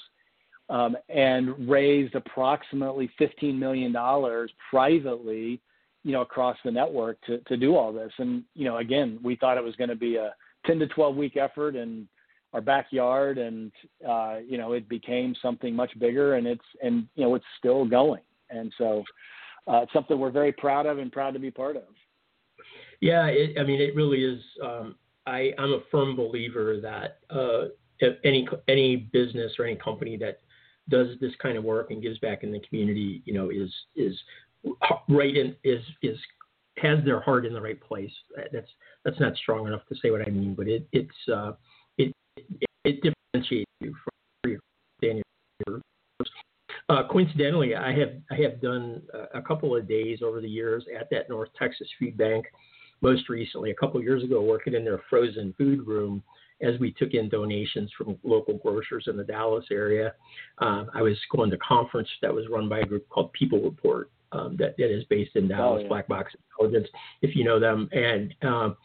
um, 0.70 0.96
and 1.08 1.68
raised 1.68 2.14
approximately 2.14 3.10
15 3.18 3.58
million 3.58 3.92
dollars 3.92 4.50
privately, 4.70 5.60
you 6.04 6.12
know, 6.12 6.22
across 6.22 6.56
the 6.64 6.70
network 6.70 7.20
to 7.22 7.38
to 7.38 7.56
do 7.56 7.76
all 7.76 7.92
this. 7.92 8.12
And 8.18 8.44
you 8.54 8.64
know, 8.64 8.78
again, 8.78 9.18
we 9.22 9.36
thought 9.36 9.58
it 9.58 9.64
was 9.64 9.76
going 9.76 9.90
to 9.90 9.96
be 9.96 10.16
a 10.16 10.34
10 10.66 10.78
to 10.80 10.86
12 10.88 11.16
week 11.16 11.36
effort 11.36 11.76
in 11.76 12.08
our 12.52 12.60
backyard, 12.60 13.38
and 13.38 13.72
uh, 14.08 14.36
you 14.46 14.58
know, 14.58 14.72
it 14.72 14.88
became 14.88 15.34
something 15.40 15.74
much 15.74 15.98
bigger, 15.98 16.34
and 16.34 16.46
it's 16.46 16.64
and 16.82 17.06
you 17.14 17.24
know, 17.24 17.34
it's 17.34 17.44
still 17.58 17.84
going. 17.84 18.22
And 18.50 18.72
so, 18.78 19.04
uh, 19.66 19.82
it's 19.82 19.92
something 19.92 20.18
we're 20.18 20.30
very 20.30 20.52
proud 20.52 20.86
of 20.86 20.98
and 20.98 21.12
proud 21.12 21.34
to 21.34 21.38
be 21.38 21.50
part 21.50 21.76
of. 21.76 21.82
Yeah, 23.00 23.26
it, 23.26 23.58
I 23.58 23.64
mean, 23.64 23.80
it 23.80 23.94
really 23.94 24.24
is. 24.24 24.40
Um, 24.64 24.96
I, 25.28 25.52
I'm 25.58 25.72
a 25.72 25.80
firm 25.90 26.16
believer 26.16 26.80
that 26.80 27.18
uh, 27.30 27.66
any 28.24 28.48
any 28.68 28.96
business 28.96 29.52
or 29.58 29.66
any 29.66 29.76
company 29.76 30.16
that 30.16 30.40
does 30.88 31.08
this 31.20 31.32
kind 31.42 31.58
of 31.58 31.64
work 31.64 31.90
and 31.90 32.02
gives 32.02 32.18
back 32.18 32.42
in 32.42 32.50
the 32.50 32.60
community, 32.60 33.22
you 33.24 33.34
know, 33.34 33.50
is 33.50 33.70
is 33.94 34.18
right 35.08 35.36
in 35.36 35.54
is 35.64 35.82
is 36.02 36.18
has 36.78 37.04
their 37.04 37.20
heart 37.20 37.44
in 37.44 37.52
the 37.52 37.60
right 37.60 37.80
place. 37.80 38.12
That's 38.52 38.70
that's 39.04 39.20
not 39.20 39.36
strong 39.36 39.66
enough 39.66 39.82
to 39.88 39.96
say 40.02 40.10
what 40.10 40.26
I 40.26 40.30
mean, 40.30 40.54
but 40.54 40.66
it 40.66 40.88
it's 40.92 41.28
uh, 41.32 41.52
it, 41.98 42.12
it, 42.36 42.68
it 42.84 42.94
differentiates 43.02 43.70
you 43.80 43.94
from 44.04 44.50
your 44.50 44.60
Daniel. 45.02 45.22
Uh, 46.88 47.06
coincidentally, 47.06 47.74
I 47.74 47.92
have 47.92 48.12
I 48.30 48.36
have 48.36 48.62
done 48.62 49.02
a 49.34 49.42
couple 49.42 49.76
of 49.76 49.86
days 49.86 50.20
over 50.22 50.40
the 50.40 50.48
years 50.48 50.84
at 50.98 51.10
that 51.10 51.28
North 51.28 51.50
Texas 51.58 51.88
Food 51.98 52.16
Bank. 52.16 52.46
Most 53.00 53.28
recently, 53.28 53.70
a 53.70 53.74
couple 53.74 53.98
of 53.98 54.04
years 54.04 54.24
ago, 54.24 54.42
working 54.42 54.74
in 54.74 54.84
their 54.84 55.00
frozen 55.08 55.54
food 55.56 55.86
room 55.86 56.22
as 56.60 56.78
we 56.80 56.92
took 56.92 57.14
in 57.14 57.28
donations 57.28 57.90
from 57.96 58.18
local 58.24 58.58
grocers 58.58 59.04
in 59.06 59.16
the 59.16 59.24
Dallas 59.24 59.64
area. 59.70 60.14
Uh, 60.58 60.86
I 60.92 61.02
was 61.02 61.16
going 61.30 61.50
to 61.50 61.56
a 61.56 61.60
conference 61.60 62.08
that 62.22 62.34
was 62.34 62.46
run 62.50 62.68
by 62.68 62.80
a 62.80 62.84
group 62.84 63.08
called 63.08 63.32
People 63.32 63.60
Report 63.60 64.10
um, 64.32 64.56
that, 64.58 64.76
that 64.76 64.92
is 64.92 65.04
based 65.04 65.36
in 65.36 65.48
Dallas, 65.48 65.80
oh, 65.80 65.82
yeah. 65.82 65.88
Black 65.88 66.08
Box 66.08 66.32
Intelligence, 66.50 66.88
if 67.22 67.36
you 67.36 67.44
know 67.44 67.60
them. 67.60 67.88
And 67.92 68.34
um, 68.42 68.76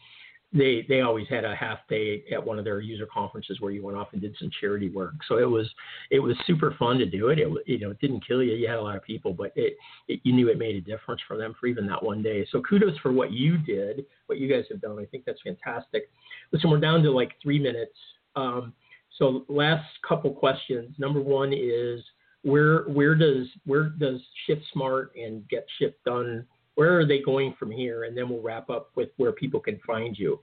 they 0.54 0.86
they 0.88 1.00
always 1.00 1.26
had 1.28 1.44
a 1.44 1.54
half 1.54 1.80
day 1.88 2.24
at 2.32 2.44
one 2.44 2.58
of 2.58 2.64
their 2.64 2.80
user 2.80 3.06
conferences 3.12 3.60
where 3.60 3.72
you 3.72 3.82
went 3.82 3.98
off 3.98 4.08
and 4.12 4.22
did 4.22 4.36
some 4.38 4.50
charity 4.60 4.88
work. 4.88 5.14
So 5.28 5.38
it 5.38 5.48
was 5.48 5.68
it 6.10 6.20
was 6.20 6.36
super 6.46 6.74
fun 6.78 6.98
to 6.98 7.06
do 7.06 7.28
it. 7.28 7.40
It 7.40 7.48
you 7.66 7.80
know 7.80 7.90
it 7.90 8.00
didn't 8.00 8.26
kill 8.26 8.42
you. 8.42 8.52
You 8.52 8.68
had 8.68 8.78
a 8.78 8.82
lot 8.82 8.96
of 8.96 9.02
people, 9.02 9.34
but 9.34 9.52
it, 9.56 9.76
it 10.06 10.20
you 10.22 10.32
knew 10.32 10.48
it 10.48 10.58
made 10.58 10.76
a 10.76 10.80
difference 10.80 11.20
for 11.26 11.36
them 11.36 11.54
for 11.58 11.66
even 11.66 11.86
that 11.88 12.02
one 12.02 12.22
day. 12.22 12.46
So 12.52 12.62
kudos 12.62 12.96
for 12.98 13.12
what 13.12 13.32
you 13.32 13.58
did, 13.58 14.06
what 14.26 14.38
you 14.38 14.48
guys 14.48 14.64
have 14.70 14.80
done. 14.80 14.98
I 14.98 15.06
think 15.06 15.24
that's 15.24 15.42
fantastic. 15.42 16.08
Listen, 16.52 16.70
we're 16.70 16.78
down 16.78 17.02
to 17.02 17.10
like 17.10 17.32
three 17.42 17.58
minutes. 17.58 17.96
Um, 18.36 18.72
so 19.18 19.44
last 19.48 19.86
couple 20.08 20.32
questions. 20.32 20.94
Number 20.98 21.20
one 21.20 21.52
is 21.52 22.00
where 22.42 22.82
where 22.84 23.16
does 23.16 23.46
where 23.64 23.88
does 23.88 24.20
Shift 24.46 24.62
Smart 24.72 25.12
and 25.16 25.48
Get 25.48 25.66
Shift 25.78 25.96
Done 26.04 26.46
where 26.74 26.98
are 26.98 27.06
they 27.06 27.20
going 27.20 27.54
from 27.58 27.70
here? 27.70 28.04
And 28.04 28.16
then 28.16 28.28
we'll 28.28 28.42
wrap 28.42 28.70
up 28.70 28.90
with 28.94 29.10
where 29.16 29.32
people 29.32 29.60
can 29.60 29.78
find 29.86 30.18
you. 30.18 30.40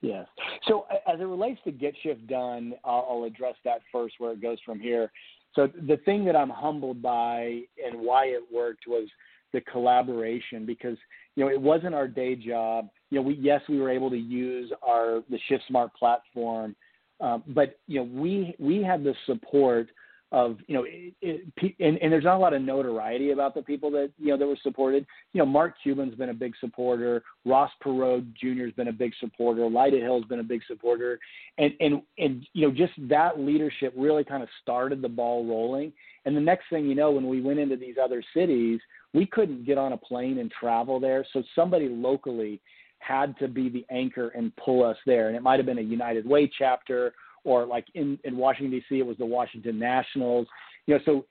Yes. 0.00 0.26
So 0.68 0.86
as 1.12 1.20
it 1.20 1.24
relates 1.24 1.60
to 1.64 1.72
Get 1.72 1.94
Shift 2.02 2.26
Done, 2.28 2.74
I'll, 2.84 3.24
address 3.24 3.56
that 3.64 3.80
first, 3.90 4.14
where 4.18 4.32
it 4.32 4.40
goes 4.40 4.58
from 4.64 4.78
here. 4.78 5.10
So 5.54 5.68
the 5.88 5.96
thing 6.04 6.24
that 6.26 6.36
I'm 6.36 6.50
humbled 6.50 7.02
by 7.02 7.62
and 7.84 8.00
why 8.00 8.26
it 8.26 8.42
worked 8.52 8.84
was 8.86 9.08
the 9.52 9.60
collaboration 9.62 10.66
because 10.66 10.96
you 11.34 11.44
know 11.44 11.50
it 11.50 11.60
wasn't 11.60 11.94
our 11.94 12.06
day 12.06 12.36
job. 12.36 12.88
You 13.10 13.18
know, 13.18 13.22
we 13.22 13.34
yes 13.34 13.60
we 13.68 13.80
were 13.80 13.90
able 13.90 14.10
to 14.10 14.16
use 14.16 14.70
our 14.86 15.22
the 15.30 15.38
Shift 15.48 15.64
Smart 15.68 15.92
platform, 15.94 16.76
um, 17.20 17.42
but 17.48 17.78
you 17.86 18.00
know 18.00 18.20
we 18.20 18.54
we 18.58 18.82
had 18.82 19.02
the 19.02 19.14
support 19.26 19.88
of 20.30 20.58
you 20.66 20.74
know 20.74 20.84
it, 20.86 21.14
it, 21.22 21.74
and, 21.80 21.96
and 21.98 22.12
there's 22.12 22.24
not 22.24 22.36
a 22.36 22.38
lot 22.38 22.52
of 22.52 22.60
notoriety 22.60 23.30
about 23.30 23.54
the 23.54 23.62
people 23.62 23.90
that 23.90 24.10
you 24.18 24.28
know 24.28 24.36
that 24.36 24.46
were 24.46 24.58
supported. 24.62 25.06
You 25.32 25.38
know 25.38 25.46
mark 25.46 25.74
cuban's 25.82 26.14
been 26.14 26.28
a 26.28 26.34
big 26.34 26.54
supporter. 26.60 27.22
Ross 27.46 27.70
perot 27.82 28.26
jr 28.34 28.64
has 28.64 28.72
been 28.74 28.88
a 28.88 28.92
big 28.92 29.12
supporter. 29.20 29.68
Lyda 29.68 29.98
hill's 29.98 30.26
been 30.26 30.40
a 30.40 30.44
big 30.44 30.60
supporter. 30.66 31.18
And 31.56 31.72
and 31.80 32.02
and 32.18 32.46
you 32.52 32.68
know 32.68 32.74
just 32.74 32.92
that 33.08 33.40
leadership 33.40 33.94
really 33.96 34.24
kind 34.24 34.42
of 34.42 34.48
started 34.60 35.00
the 35.00 35.08
ball 35.08 35.46
rolling. 35.46 35.92
And 36.26 36.36
the 36.36 36.42
next 36.42 36.64
thing 36.68 36.84
you 36.84 36.94
know 36.94 37.10
when 37.10 37.26
we 37.26 37.40
went 37.40 37.58
into 37.58 37.76
these 37.76 37.96
other 38.02 38.22
cities 38.34 38.80
we 39.14 39.24
couldn't 39.24 39.64
get 39.64 39.78
on 39.78 39.92
a 39.92 39.96
plane 39.96 40.38
and 40.38 40.50
travel 40.50 41.00
there. 41.00 41.26
So 41.32 41.42
somebody 41.54 41.88
locally 41.88 42.60
had 42.98 43.38
to 43.38 43.48
be 43.48 43.68
the 43.68 43.86
anchor 43.90 44.28
and 44.28 44.54
pull 44.56 44.84
us 44.84 44.96
there. 45.06 45.28
And 45.28 45.36
it 45.36 45.42
might 45.42 45.58
have 45.58 45.66
been 45.66 45.78
a 45.78 45.82
united 45.82 46.26
way 46.26 46.50
chapter 46.58 47.14
or 47.44 47.66
like 47.66 47.86
in, 47.94 48.18
in 48.24 48.36
Washington 48.36 48.78
D.C. 48.78 48.98
it 48.98 49.06
was 49.06 49.16
the 49.18 49.26
Washington 49.26 49.78
Nationals. 49.78 50.46
You 50.86 50.94
know, 50.94 51.00
so 51.04 51.24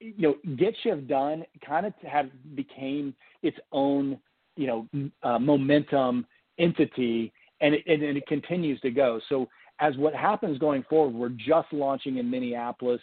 you 0.00 0.14
know, 0.18 0.54
Get 0.56 0.74
Shift 0.82 1.08
Done 1.08 1.44
kind 1.66 1.86
of 1.86 1.94
have 2.06 2.28
became 2.54 3.14
its 3.42 3.56
own 3.72 4.18
you 4.56 4.66
know 4.66 5.08
uh, 5.22 5.38
momentum 5.38 6.26
entity, 6.58 7.32
and 7.60 7.74
it, 7.74 7.82
and, 7.86 8.02
it 8.02 8.26
continues 8.26 8.80
to 8.80 8.90
go. 8.90 9.20
So 9.28 9.48
as 9.80 9.96
what 9.96 10.14
happens 10.14 10.58
going 10.58 10.84
forward, 10.88 11.14
we're 11.14 11.28
just 11.30 11.72
launching 11.72 12.18
in 12.18 12.30
Minneapolis 12.30 13.00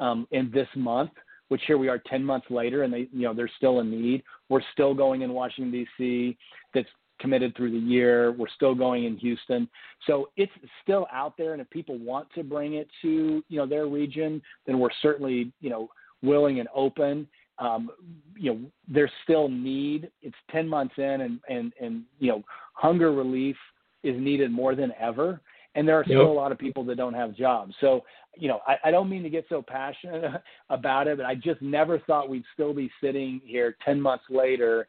um, 0.00 0.26
in 0.30 0.50
this 0.52 0.68
month 0.74 1.10
which 1.48 1.62
here 1.66 1.78
we 1.78 1.88
are 1.88 1.98
10 1.98 2.22
months 2.22 2.46
later 2.50 2.82
and 2.82 2.92
they 2.92 3.08
you 3.12 3.22
know 3.22 3.34
there's 3.34 3.50
still 3.56 3.80
in 3.80 3.90
need 3.90 4.22
we're 4.48 4.60
still 4.72 4.94
going 4.94 5.22
in 5.22 5.32
washington 5.32 5.72
d.c 5.72 6.36
that's 6.74 6.88
committed 7.18 7.56
through 7.56 7.72
the 7.72 7.86
year. 7.86 8.32
We're 8.32 8.48
still 8.54 8.74
going 8.74 9.04
in 9.04 9.16
Houston. 9.18 9.68
So 10.06 10.30
it's 10.36 10.52
still 10.82 11.06
out 11.12 11.36
there 11.36 11.52
and 11.52 11.60
if 11.60 11.68
people 11.70 11.98
want 11.98 12.28
to 12.34 12.42
bring 12.42 12.74
it 12.74 12.88
to, 13.02 13.42
you 13.48 13.58
know, 13.58 13.66
their 13.66 13.86
region, 13.86 14.42
then 14.66 14.78
we're 14.78 14.88
certainly, 15.02 15.52
you 15.60 15.70
know, 15.70 15.88
willing 16.22 16.60
and 16.60 16.68
open. 16.74 17.28
Um, 17.58 17.90
you 18.36 18.52
know, 18.52 18.60
there's 18.86 19.10
still 19.24 19.48
need. 19.48 20.10
It's 20.22 20.36
10 20.50 20.68
months 20.68 20.94
in 20.96 21.20
and, 21.22 21.40
and, 21.48 21.72
and, 21.80 22.02
you 22.18 22.30
know, 22.30 22.44
hunger 22.74 23.12
relief 23.12 23.56
is 24.04 24.14
needed 24.20 24.50
more 24.50 24.74
than 24.74 24.92
ever. 24.98 25.40
And 25.74 25.86
there 25.86 25.98
are 25.98 26.04
still 26.04 26.22
yep. 26.22 26.28
a 26.28 26.32
lot 26.32 26.52
of 26.52 26.58
people 26.58 26.84
that 26.84 26.96
don't 26.96 27.14
have 27.14 27.36
jobs. 27.36 27.74
So, 27.80 28.04
you 28.36 28.48
know, 28.48 28.60
I, 28.66 28.76
I 28.84 28.90
don't 28.90 29.08
mean 29.08 29.22
to 29.22 29.30
get 29.30 29.44
so 29.48 29.62
passionate 29.62 30.42
about 30.70 31.08
it, 31.08 31.16
but 31.16 31.26
I 31.26 31.34
just 31.34 31.60
never 31.60 31.98
thought 32.00 32.28
we'd 32.28 32.44
still 32.54 32.72
be 32.72 32.90
sitting 33.02 33.40
here 33.44 33.76
10 33.84 34.00
months 34.00 34.24
later 34.30 34.88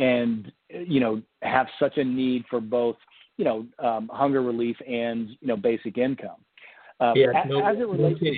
and 0.00 0.50
you 0.68 0.98
know 0.98 1.22
have 1.42 1.66
such 1.78 1.98
a 1.98 2.04
need 2.04 2.44
for 2.50 2.60
both 2.60 2.96
you 3.36 3.44
know 3.44 3.66
um, 3.78 4.10
hunger 4.12 4.42
relief 4.42 4.76
and 4.88 5.28
you 5.40 5.46
know 5.46 5.56
basic 5.56 5.98
income. 5.98 6.36
Uh, 6.98 7.12
yeah, 7.14 7.28
as, 7.34 7.48
no, 7.48 7.64
as 7.64 7.76
it 7.78 7.88
relates 7.88 8.20
no 8.20 8.30
to 8.30 8.36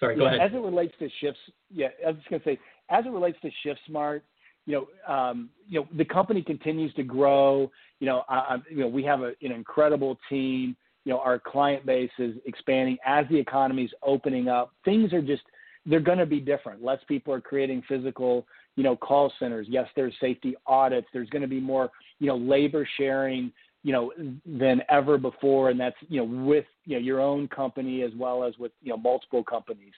sorry, 0.00 0.16
go 0.16 0.24
yeah, 0.24 0.34
ahead. 0.34 0.40
As 0.40 0.54
it 0.54 0.60
relates 0.60 0.94
to 1.00 1.08
shifts, 1.20 1.40
yeah, 1.70 1.88
I 2.04 2.08
was 2.10 2.16
just 2.16 2.30
going 2.30 2.42
to 2.42 2.48
say, 2.48 2.58
as 2.90 3.04
it 3.04 3.10
relates 3.10 3.38
to 3.42 3.50
Shift 3.62 3.80
Smart, 3.86 4.24
you 4.66 4.86
know, 5.06 5.12
um, 5.12 5.50
you 5.68 5.80
know, 5.80 5.88
the 5.96 6.04
company 6.04 6.42
continues 6.42 6.92
to 6.94 7.02
grow. 7.02 7.70
You 8.00 8.06
know, 8.06 8.22
I, 8.28 8.56
you 8.70 8.78
know, 8.78 8.88
we 8.88 9.02
have 9.04 9.20
a, 9.20 9.32
an 9.42 9.52
incredible 9.52 10.18
team. 10.28 10.76
You 11.04 11.12
know, 11.12 11.20
our 11.20 11.38
client 11.38 11.84
base 11.84 12.10
is 12.18 12.34
expanding 12.46 12.96
as 13.04 13.26
the 13.30 13.36
economy 13.36 13.84
is 13.84 13.92
opening 14.02 14.48
up. 14.48 14.72
Things 14.84 15.12
are 15.12 15.20
just 15.20 15.42
they're 15.86 16.00
going 16.00 16.18
to 16.18 16.26
be 16.26 16.40
different. 16.40 16.82
Less 16.82 17.00
people 17.06 17.32
are 17.34 17.40
creating 17.40 17.82
physical 17.88 18.46
you 18.76 18.82
know, 18.82 18.96
call 18.96 19.32
centers. 19.38 19.66
Yes, 19.68 19.88
there's 19.94 20.14
safety 20.20 20.54
audits. 20.66 21.06
There's 21.12 21.30
going 21.30 21.42
to 21.42 21.48
be 21.48 21.60
more, 21.60 21.90
you 22.18 22.26
know, 22.26 22.36
labor 22.36 22.88
sharing, 22.96 23.52
you 23.82 23.92
know, 23.92 24.12
than 24.44 24.82
ever 24.88 25.18
before, 25.18 25.70
and 25.70 25.78
that's 25.78 25.96
you 26.08 26.18
know 26.18 26.44
with 26.44 26.64
you 26.84 26.96
know 26.96 27.02
your 27.02 27.20
own 27.20 27.48
company 27.48 28.02
as 28.02 28.12
well 28.16 28.44
as 28.44 28.56
with 28.58 28.72
you 28.82 28.90
know 28.90 28.96
multiple 28.96 29.44
companies. 29.44 29.92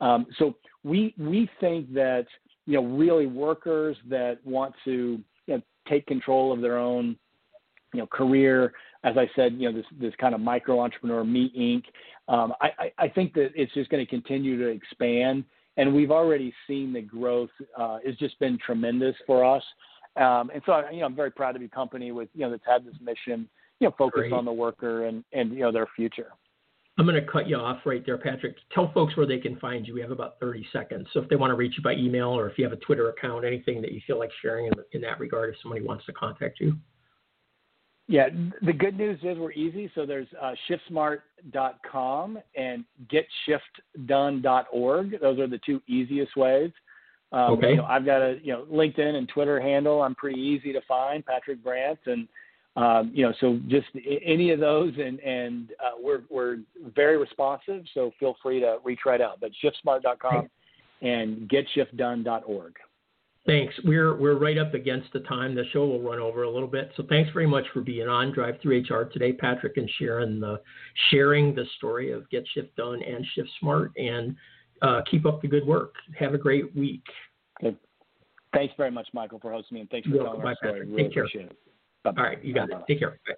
Um, 0.00 0.26
so 0.38 0.56
we 0.84 1.14
we 1.18 1.48
think 1.60 1.92
that 1.94 2.26
you 2.66 2.74
know 2.74 2.84
really 2.84 3.26
workers 3.26 3.96
that 4.08 4.38
want 4.44 4.74
to 4.84 5.20
you 5.46 5.54
know, 5.54 5.62
take 5.88 6.06
control 6.06 6.52
of 6.52 6.60
their 6.60 6.78
own 6.78 7.16
you 7.92 8.00
know 8.00 8.06
career 8.06 8.72
as 9.02 9.16
i 9.16 9.28
said 9.34 9.54
you 9.54 9.68
know 9.68 9.76
this 9.76 9.86
this 10.00 10.14
kind 10.20 10.34
of 10.34 10.40
micro 10.40 10.80
entrepreneur 10.80 11.24
me 11.24 11.52
inc 11.58 11.82
um, 12.32 12.54
I, 12.60 12.92
I 12.96 13.08
think 13.08 13.34
that 13.34 13.50
it's 13.56 13.74
just 13.74 13.90
going 13.90 14.04
to 14.04 14.08
continue 14.08 14.56
to 14.56 14.68
expand 14.68 15.42
and 15.80 15.94
we've 15.94 16.10
already 16.10 16.52
seen 16.66 16.92
the 16.92 17.00
growth 17.00 17.48
uh, 17.76 17.98
has 18.04 18.14
just 18.16 18.38
been 18.38 18.58
tremendous 18.64 19.16
for 19.26 19.42
us. 19.44 19.62
Um, 20.16 20.50
and 20.52 20.62
so, 20.66 20.82
you 20.92 21.00
know, 21.00 21.06
I'm 21.06 21.16
very 21.16 21.30
proud 21.30 21.52
to 21.52 21.58
be 21.58 21.64
a 21.64 21.68
company 21.68 22.12
with 22.12 22.28
you 22.34 22.42
know 22.42 22.50
that's 22.50 22.62
had 22.66 22.84
this 22.84 22.94
mission, 23.00 23.48
you 23.80 23.88
know, 23.88 23.94
focused 23.96 24.28
Great. 24.28 24.32
on 24.32 24.44
the 24.44 24.52
worker 24.52 25.06
and 25.06 25.24
and 25.32 25.52
you 25.52 25.60
know 25.60 25.72
their 25.72 25.88
future. 25.96 26.32
I'm 26.98 27.06
going 27.06 27.18
to 27.18 27.32
cut 27.32 27.48
you 27.48 27.56
off 27.56 27.78
right 27.86 28.04
there, 28.04 28.18
Patrick. 28.18 28.56
Tell 28.74 28.92
folks 28.92 29.16
where 29.16 29.24
they 29.24 29.38
can 29.38 29.56
find 29.58 29.86
you. 29.86 29.94
We 29.94 30.02
have 30.02 30.10
about 30.10 30.38
30 30.38 30.66
seconds. 30.70 31.06
So 31.14 31.20
if 31.20 31.30
they 31.30 31.36
want 31.36 31.50
to 31.50 31.54
reach 31.54 31.74
you 31.78 31.82
by 31.82 31.94
email 31.94 32.28
or 32.28 32.50
if 32.50 32.58
you 32.58 32.64
have 32.64 32.74
a 32.74 32.76
Twitter 32.84 33.08
account, 33.08 33.46
anything 33.46 33.80
that 33.80 33.92
you 33.92 34.02
feel 34.06 34.18
like 34.18 34.28
sharing 34.42 34.66
in, 34.66 34.72
in 34.92 35.00
that 35.00 35.18
regard, 35.18 35.48
if 35.48 35.56
somebody 35.62 35.82
wants 35.82 36.04
to 36.06 36.12
contact 36.12 36.60
you. 36.60 36.76
Yeah, 38.10 38.28
the 38.62 38.72
good 38.72 38.98
news 38.98 39.20
is 39.22 39.38
we're 39.38 39.52
easy. 39.52 39.88
So 39.94 40.04
there's 40.04 40.26
uh, 40.42 40.54
shiftsmart.com 40.68 42.40
and 42.56 42.84
getshiftdone.org. 43.08 45.20
Those 45.20 45.38
are 45.38 45.46
the 45.46 45.60
two 45.64 45.80
easiest 45.86 46.36
ways. 46.36 46.72
Um, 47.30 47.52
okay. 47.52 47.70
You 47.70 47.76
know, 47.76 47.84
I've 47.84 48.04
got 48.04 48.20
a 48.20 48.40
you 48.42 48.52
know 48.52 48.66
LinkedIn 48.70 49.14
and 49.14 49.28
Twitter 49.28 49.60
handle. 49.60 50.02
I'm 50.02 50.16
pretty 50.16 50.40
easy 50.40 50.72
to 50.72 50.80
find, 50.88 51.24
Patrick 51.24 51.62
Brandt, 51.62 52.00
and 52.06 52.26
Um, 52.76 53.10
you 53.12 53.24
know, 53.24 53.32
so 53.40 53.58
just 53.68 53.88
any 54.24 54.50
of 54.50 54.60
those, 54.60 54.92
and 54.96 55.18
and 55.20 55.70
uh, 55.84 55.92
we're 56.00 56.22
we're 56.30 56.58
very 56.94 57.16
responsive. 57.16 57.84
So 57.94 58.12
feel 58.18 58.36
free 58.42 58.60
to 58.60 58.78
reach 58.84 59.00
right 59.06 59.20
out. 59.20 59.40
But 59.40 59.50
shiftsmart.com 59.62 60.48
and 61.02 61.48
getshiftdone.org. 61.48 62.74
Thanks. 63.46 63.74
We're 63.84 64.16
we're 64.16 64.38
right 64.38 64.58
up 64.58 64.74
against 64.74 65.12
the 65.12 65.20
time. 65.20 65.54
The 65.54 65.64
show 65.72 65.86
will 65.86 66.02
run 66.02 66.18
over 66.18 66.42
a 66.42 66.50
little 66.50 66.68
bit. 66.68 66.92
So 66.96 67.04
thanks 67.08 67.30
very 67.32 67.46
much 67.46 67.64
for 67.72 67.80
being 67.80 68.06
on 68.06 68.32
DriveThru 68.34 68.88
HR 68.88 69.04
today, 69.10 69.32
Patrick 69.32 69.76
and 69.78 69.90
Sharon, 69.98 70.44
uh, 70.44 70.56
sharing 71.10 71.54
the 71.54 71.64
story 71.78 72.12
of 72.12 72.28
Get 72.28 72.44
Shift 72.54 72.76
Done 72.76 73.02
and 73.02 73.26
Shift 73.34 73.48
Smart. 73.58 73.92
And 73.96 74.36
uh, 74.82 75.00
keep 75.10 75.24
up 75.26 75.40
the 75.40 75.48
good 75.48 75.66
work. 75.66 75.94
Have 76.18 76.34
a 76.34 76.38
great 76.38 76.74
week. 76.76 77.04
Okay. 77.62 77.76
Thanks 78.52 78.74
very 78.76 78.90
much, 78.90 79.08
Michael, 79.12 79.38
for 79.38 79.52
hosting 79.52 79.76
me, 79.76 79.80
and 79.82 79.90
thanks 79.90 80.08
for 80.08 80.14
You're 80.14 80.24
telling 80.24 80.42
welcome. 80.42 80.48
our 80.48 80.70
story. 80.70 80.72
Patrick. 80.80 80.96
Really 80.96 81.04
Take 81.04 81.14
care. 81.14 81.24
it. 81.42 81.56
All 82.04 82.12
right, 82.12 82.44
you 82.44 82.54
got 82.54 82.70
it. 82.70 82.76
Take 82.88 82.98
care. 82.98 83.18
Bye. 83.26 83.34